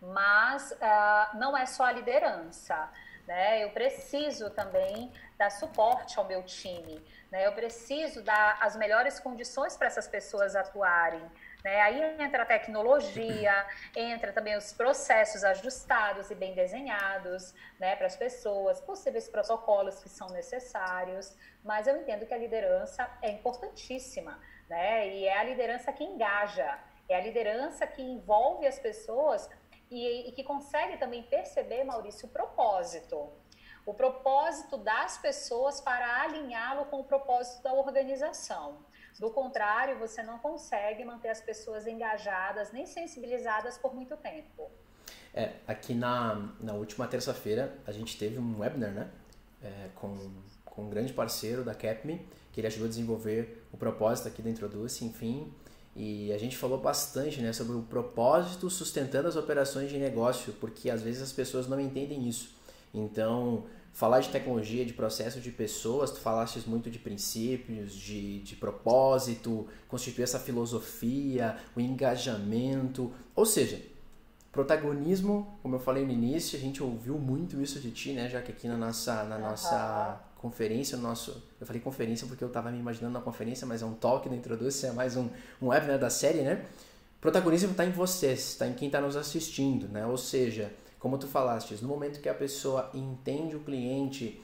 [0.00, 2.88] mas uh, não é só a liderança.
[3.26, 3.62] né?
[3.62, 7.00] Eu preciso também dar suporte ao meu time,
[7.30, 7.46] né?
[7.46, 11.22] Eu preciso dar as melhores condições para essas pessoas atuarem.
[11.68, 11.82] Né?
[11.82, 18.16] Aí entra a tecnologia, entra também os processos ajustados e bem desenhados né, para as
[18.16, 25.08] pessoas, possíveis protocolos que são necessários, mas eu entendo que a liderança é importantíssima, né?
[25.08, 29.46] e é a liderança que engaja, é a liderança que envolve as pessoas
[29.90, 33.30] e, e que consegue também perceber, Maurício, o propósito
[33.88, 38.84] o propósito das pessoas para alinhá-lo com o propósito da organização.
[39.18, 44.70] Do contrário, você não consegue manter as pessoas engajadas nem sensibilizadas por muito tempo.
[45.34, 49.10] É, aqui na, na última terça-feira a gente teve um webinar, né?
[49.62, 50.16] É, com,
[50.64, 54.48] com um grande parceiro da Capme, que ele ajudou a desenvolver o propósito aqui da
[54.48, 55.52] Introduce, enfim.
[55.96, 60.88] E a gente falou bastante né, sobre o propósito sustentando as operações de negócio, porque
[60.88, 62.56] às vezes as pessoas não entendem isso.
[62.94, 68.54] Então, falar de tecnologia, de processo de pessoas, tu falaste muito de princípios, de, de
[68.54, 73.82] propósito, constituir essa filosofia, o engajamento, ou seja,
[74.52, 78.40] protagonismo, como eu falei no início, a gente ouviu muito isso de ti, né, já
[78.40, 82.70] que aqui na nossa, na nossa conferência, no nosso, eu falei conferência porque eu estava
[82.70, 85.28] me imaginando na conferência, mas é um talk da Introduce, é mais um,
[85.60, 86.64] um webinar da série, né,
[87.20, 91.26] protagonismo está em vocês, está em quem está nos assistindo, né, ou seja, como tu
[91.26, 94.40] falaste, no momento que a pessoa entende o cliente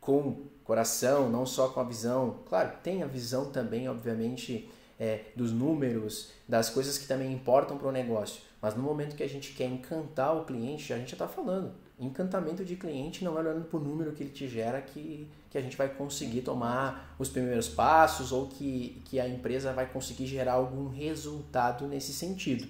[0.00, 4.68] com coração, não só com a visão, claro, tem a visão também, obviamente,
[4.98, 8.40] é, dos números, das coisas que também importam para o negócio.
[8.60, 11.72] Mas no momento que a gente quer encantar o cliente, a gente já está falando.
[11.98, 15.56] Encantamento de cliente não é olhando para o número que ele te gera que, que
[15.56, 20.26] a gente vai conseguir tomar os primeiros passos ou que, que a empresa vai conseguir
[20.26, 22.66] gerar algum resultado nesse sentido.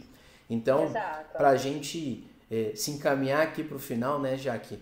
[0.49, 0.93] Então,
[1.33, 4.78] para a gente é, se encaminhar aqui para o final, né, Jaque?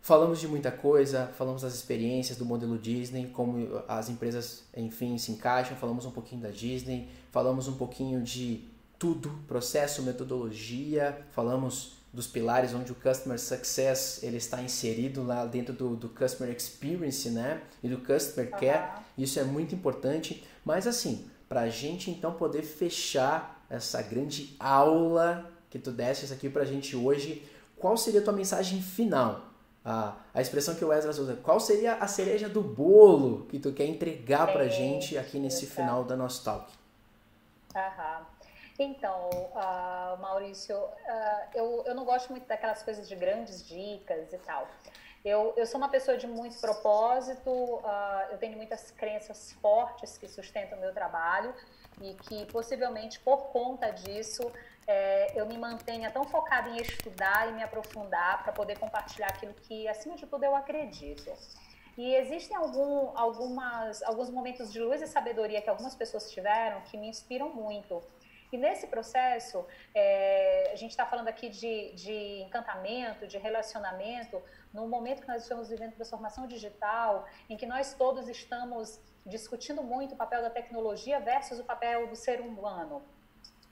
[0.00, 5.32] Falamos de muita coisa, falamos das experiências do modelo Disney, como as empresas, enfim, se
[5.32, 8.64] encaixam, falamos um pouquinho da Disney, falamos um pouquinho de
[9.00, 15.74] tudo, processo, metodologia, falamos dos pilares onde o Customer Success ele está inserido lá dentro
[15.74, 17.60] do, do Customer Experience, né?
[17.82, 20.42] E do Customer Care, isso é muito importante.
[20.64, 26.48] Mas assim, para a gente então poder fechar essa grande aula que tu desses aqui
[26.48, 27.46] pra gente hoje,
[27.78, 29.42] qual seria a tua mensagem final?
[29.84, 33.72] A, a expressão que o Wesley usa, qual seria a cereja do bolo que tu
[33.72, 36.72] quer entregar pra é, gente aqui nesse final da nosso talk?
[37.74, 38.26] Aham.
[38.78, 44.38] Então, uh, Maurício, uh, eu, eu não gosto muito daquelas coisas de grandes dicas e
[44.38, 44.68] tal.
[45.24, 50.28] Eu, eu sou uma pessoa de muito propósito, uh, eu tenho muitas crenças fortes que
[50.28, 51.54] sustentam o meu trabalho
[52.00, 54.52] e que possivelmente por conta disso
[54.86, 59.54] é, eu me mantenha tão focada em estudar e me aprofundar para poder compartilhar aquilo
[59.54, 61.32] que, acima de tudo, eu acredito.
[61.96, 66.96] E existem algum, algumas, alguns momentos de luz e sabedoria que algumas pessoas tiveram que
[66.96, 68.02] me inspiram muito.
[68.52, 74.40] E nesse processo, é, a gente está falando aqui de, de encantamento, de relacionamento,
[74.72, 80.14] no momento que nós estamos vivendo transformação digital, em que nós todos estamos discutindo muito
[80.14, 83.02] o papel da tecnologia versus o papel do ser humano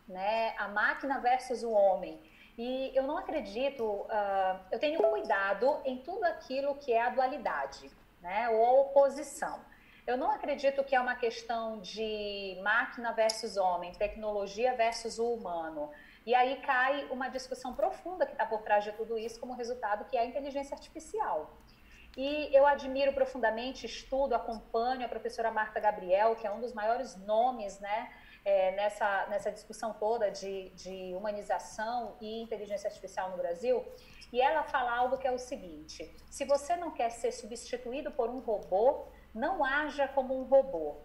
[0.09, 0.55] né?
[0.59, 2.21] A máquina versus o homem.
[2.57, 7.91] E eu não acredito, uh, eu tenho cuidado em tudo aquilo que é a dualidade,
[8.21, 8.49] né?
[8.49, 9.61] Ou a oposição.
[10.07, 15.91] Eu não acredito que é uma questão de máquina versus homem, tecnologia versus o humano.
[16.27, 20.05] E aí cai uma discussão profunda que está por trás de tudo isso como resultado,
[20.05, 21.51] que é a inteligência artificial.
[22.17, 27.17] E eu admiro profundamente, estudo, acompanho a professora Marta Gabriel, que é um dos maiores
[27.17, 28.13] nomes, né?
[28.45, 33.85] É, nessa, nessa discussão toda de, de humanização e inteligência artificial no Brasil,
[34.33, 38.29] e ela fala algo que é o seguinte: se você não quer ser substituído por
[38.29, 40.97] um robô, não haja como um robô,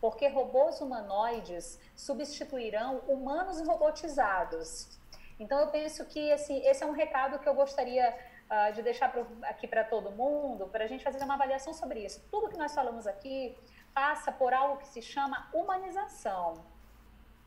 [0.00, 4.98] porque robôs humanoides substituirão humanos robotizados.
[5.38, 8.16] Então eu penso que assim, esse é um recado que eu gostaria
[8.50, 12.04] uh, de deixar pro, aqui para todo mundo, para a gente fazer uma avaliação sobre
[12.04, 12.26] isso.
[12.30, 13.56] Tudo que nós falamos aqui
[13.92, 16.64] passa por algo que se chama humanização.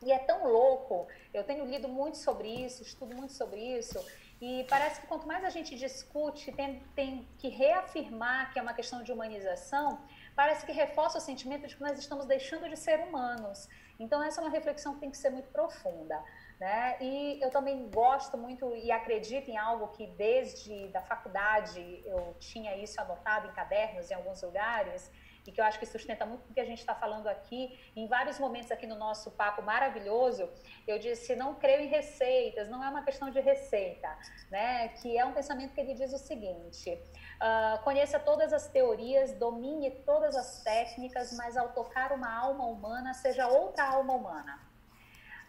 [0.02, 3.98] E é tão louco, eu tenho lido muito sobre isso, estudo muito sobre isso,
[4.40, 8.72] e parece que quanto mais a gente discute, tem, tem que reafirmar que é uma
[8.72, 10.00] questão de humanização,
[10.34, 13.68] parece que reforça o sentimento de que nós estamos deixando de ser humanos.
[13.98, 16.18] Então, essa é uma reflexão que tem que ser muito profunda.
[16.58, 16.96] Né?
[17.00, 22.76] E eu também gosto muito e acredito em algo que desde da faculdade eu tinha
[22.76, 25.10] isso anotado em cadernos em alguns lugares,
[25.46, 27.78] e que eu acho que sustenta muito o que a gente está falando aqui.
[27.96, 30.48] Em vários momentos aqui no nosso papo maravilhoso,
[30.86, 34.08] eu disse: não creio em receitas, não é uma questão de receita,
[34.50, 34.88] né?
[34.88, 39.90] Que é um pensamento que ele diz o seguinte: uh, conheça todas as teorias, domine
[39.90, 44.70] todas as técnicas, mas ao tocar uma alma humana, seja outra alma humana.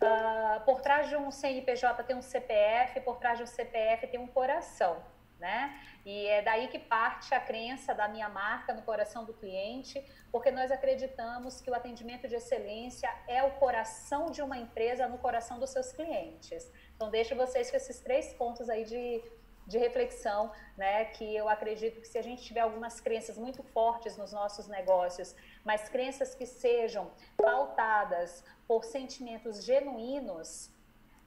[0.01, 4.19] Uh, por trás de um CNPJ tem um CPF, por trás de um CPF tem
[4.19, 4.97] um coração,
[5.41, 5.77] né?
[6.05, 10.51] E é daí que parte a crença da minha marca no coração do cliente, porque
[10.51, 15.59] nós acreditamos que o atendimento de excelência é o coração de uma empresa no coração
[15.59, 16.71] dos seus clientes.
[16.95, 19.23] Então, deixo vocês com esses três pontos aí de,
[19.65, 21.05] de reflexão, né?
[21.05, 25.35] Que eu acredito que se a gente tiver algumas crenças muito fortes nos nossos negócios,
[25.65, 30.70] mas crenças que sejam pautadas por sentimentos genuínos,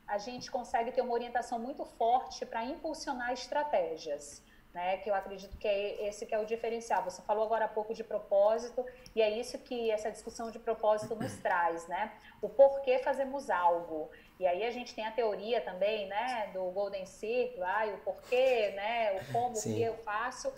[0.07, 4.43] a gente consegue ter uma orientação muito forte para impulsionar estratégias
[4.75, 4.97] né?
[4.99, 7.05] Que eu acredito que é esse que é o diferencial.
[7.05, 8.85] Você falou agora há pouco de propósito
[9.15, 12.13] e é isso que essa discussão de propósito nos traz, né?
[12.43, 14.11] O porquê fazemos algo.
[14.41, 18.73] E aí a gente tem a teoria também, né, do Golden Circle, ah, o porquê,
[18.75, 19.73] né, o como, Sim.
[19.73, 20.53] o que eu faço.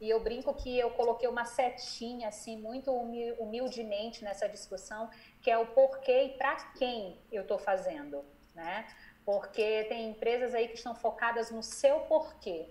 [0.00, 5.10] E eu brinco que eu coloquei uma setinha assim muito humildemente nessa discussão,
[5.42, 8.24] que é o porquê e para quem eu estou fazendo,
[8.58, 8.86] né?
[9.24, 12.68] Porque tem empresas aí que estão focadas no seu porquê,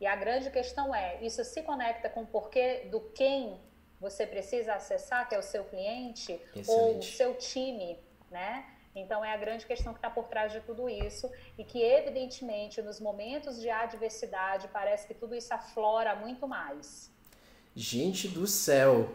[0.00, 3.60] e a grande questão é, isso se conecta com o porquê do quem
[4.00, 6.70] você precisa acessar, que é o seu cliente Excelente.
[6.70, 7.98] ou o seu time,
[8.30, 8.64] né?
[8.94, 12.80] Então é a grande questão que está por trás de tudo isso e que evidentemente
[12.80, 17.10] nos momentos de adversidade parece que tudo isso aflora muito mais.
[17.74, 19.12] Gente do céu,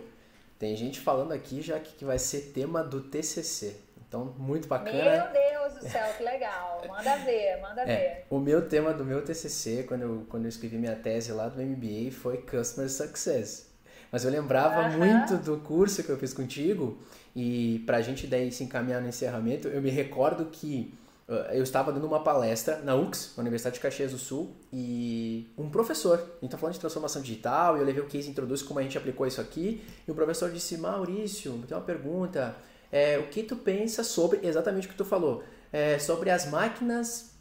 [0.59, 3.77] tem gente falando aqui já que vai ser tema do TCC.
[4.14, 4.93] Então, muito bacana.
[4.93, 6.84] Meu Deus do céu, que legal.
[6.88, 8.26] Manda ver, manda é, ver.
[8.30, 11.59] O meu tema do meu TCC, quando eu, quando eu escrevi minha tese lá do
[11.59, 13.74] MBA, foi Customer Success.
[14.11, 14.97] Mas eu lembrava uh -huh.
[14.99, 17.01] muito do curso que eu fiz contigo
[17.36, 20.93] e para a gente daí se encaminhar no encerramento, eu me recordo que
[21.28, 25.51] uh, eu estava dando uma palestra na UX, na Universidade de Caxias do Sul, e
[25.57, 28.61] um professor, a gente está falando de transformação digital, e eu levei o case introduz
[28.61, 32.55] como a gente aplicou isso aqui, e o professor disse, Maurício, tem uma pergunta,
[32.93, 37.31] é, o que tu pensa sobre exatamente o que tu falou, é, sobre as máquinas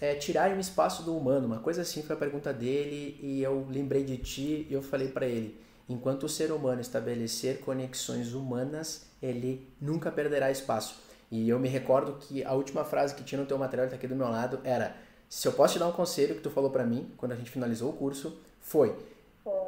[0.00, 3.64] é, tirarem o espaço do humano, uma coisa assim foi a pergunta dele e eu
[3.70, 9.06] lembrei de ti e eu falei para ele, enquanto o ser humano estabelecer conexões humanas,
[9.22, 10.96] ele nunca perderá espaço.
[11.30, 14.08] E eu me recordo que a última frase que tinha no teu material, tá aqui
[14.08, 14.96] do meu lado, era:
[15.28, 17.50] se eu posso te dar um conselho que tu falou para mim quando a gente
[17.50, 18.96] finalizou o curso, foi: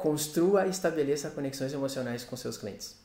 [0.01, 2.98] construa e estabeleça conexões emocionais com seus clientes.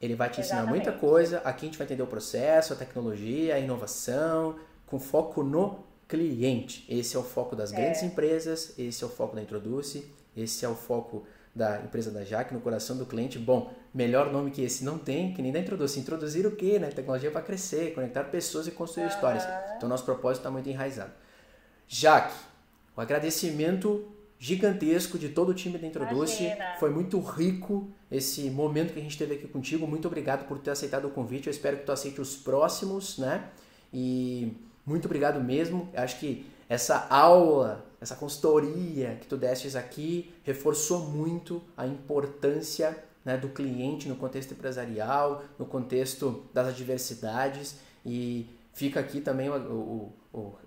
[0.00, 0.84] Ele vai te ensinar Exatamente.
[0.84, 1.38] muita coisa.
[1.38, 6.84] Aqui a gente vai entender o processo, a tecnologia, a inovação, com foco no cliente.
[6.88, 7.76] Esse é o foco das é.
[7.76, 12.22] grandes empresas, esse é o foco da Introduce, esse é o foco da empresa da
[12.22, 13.38] Jaque no coração do cliente.
[13.38, 15.98] Bom, melhor nome que esse não tem, que nem da Introduce.
[15.98, 16.78] Introduzir o quê?
[16.78, 16.88] Né?
[16.88, 19.10] Tecnologia para crescer, conectar pessoas e construir uhum.
[19.10, 19.48] histórias.
[19.76, 21.12] Então, nosso propósito está muito enraizado.
[21.88, 22.34] Jaque,
[22.94, 24.06] o agradecimento
[24.38, 26.44] gigantesco de todo o time da Introduce.
[26.44, 26.76] Imagina.
[26.78, 29.86] Foi muito rico esse momento que a gente teve aqui contigo.
[29.86, 31.46] Muito obrigado por ter aceitado o convite.
[31.46, 33.48] Eu espero que tu aceite os próximos, né?
[33.92, 34.52] E
[34.84, 35.88] muito obrigado mesmo.
[35.94, 43.36] Acho que essa aula, essa consultoria que tu destes aqui reforçou muito a importância né,
[43.36, 50.38] do cliente no contexto empresarial, no contexto das adversidades e fica aqui também o, o,
[50.38, 50.58] o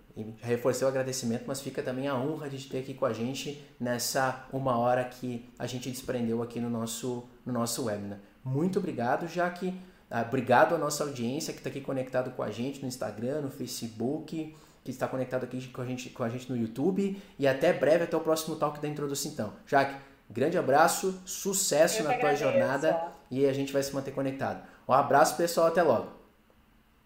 [0.42, 4.46] reforcei o agradecimento, mas fica também a honra de ter aqui com a gente nessa
[4.52, 8.20] uma hora que a gente desprendeu aqui no nosso, no nosso webinar.
[8.44, 9.74] Muito obrigado, Jaque.
[10.10, 13.52] Ah, obrigado à nossa audiência que está aqui conectado com a gente no Instagram, no
[13.52, 17.22] Facebook, que está conectado aqui com a gente, com a gente no YouTube.
[17.38, 19.32] E até breve, até o próximo talk da introdução.
[19.32, 19.96] Então, Jaque,
[20.30, 24.64] grande abraço, sucesso Eu na tua jornada e a gente vai se manter conectado.
[24.88, 26.12] Um abraço, pessoal, até logo.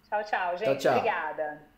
[0.09, 0.65] Tchau, tchau, gente.
[0.65, 0.97] Tchau, tchau.
[0.97, 1.72] Obrigada.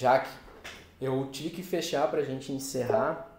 [0.00, 0.30] Jaque,
[0.98, 3.29] eu tive que fechar para a gente encerrar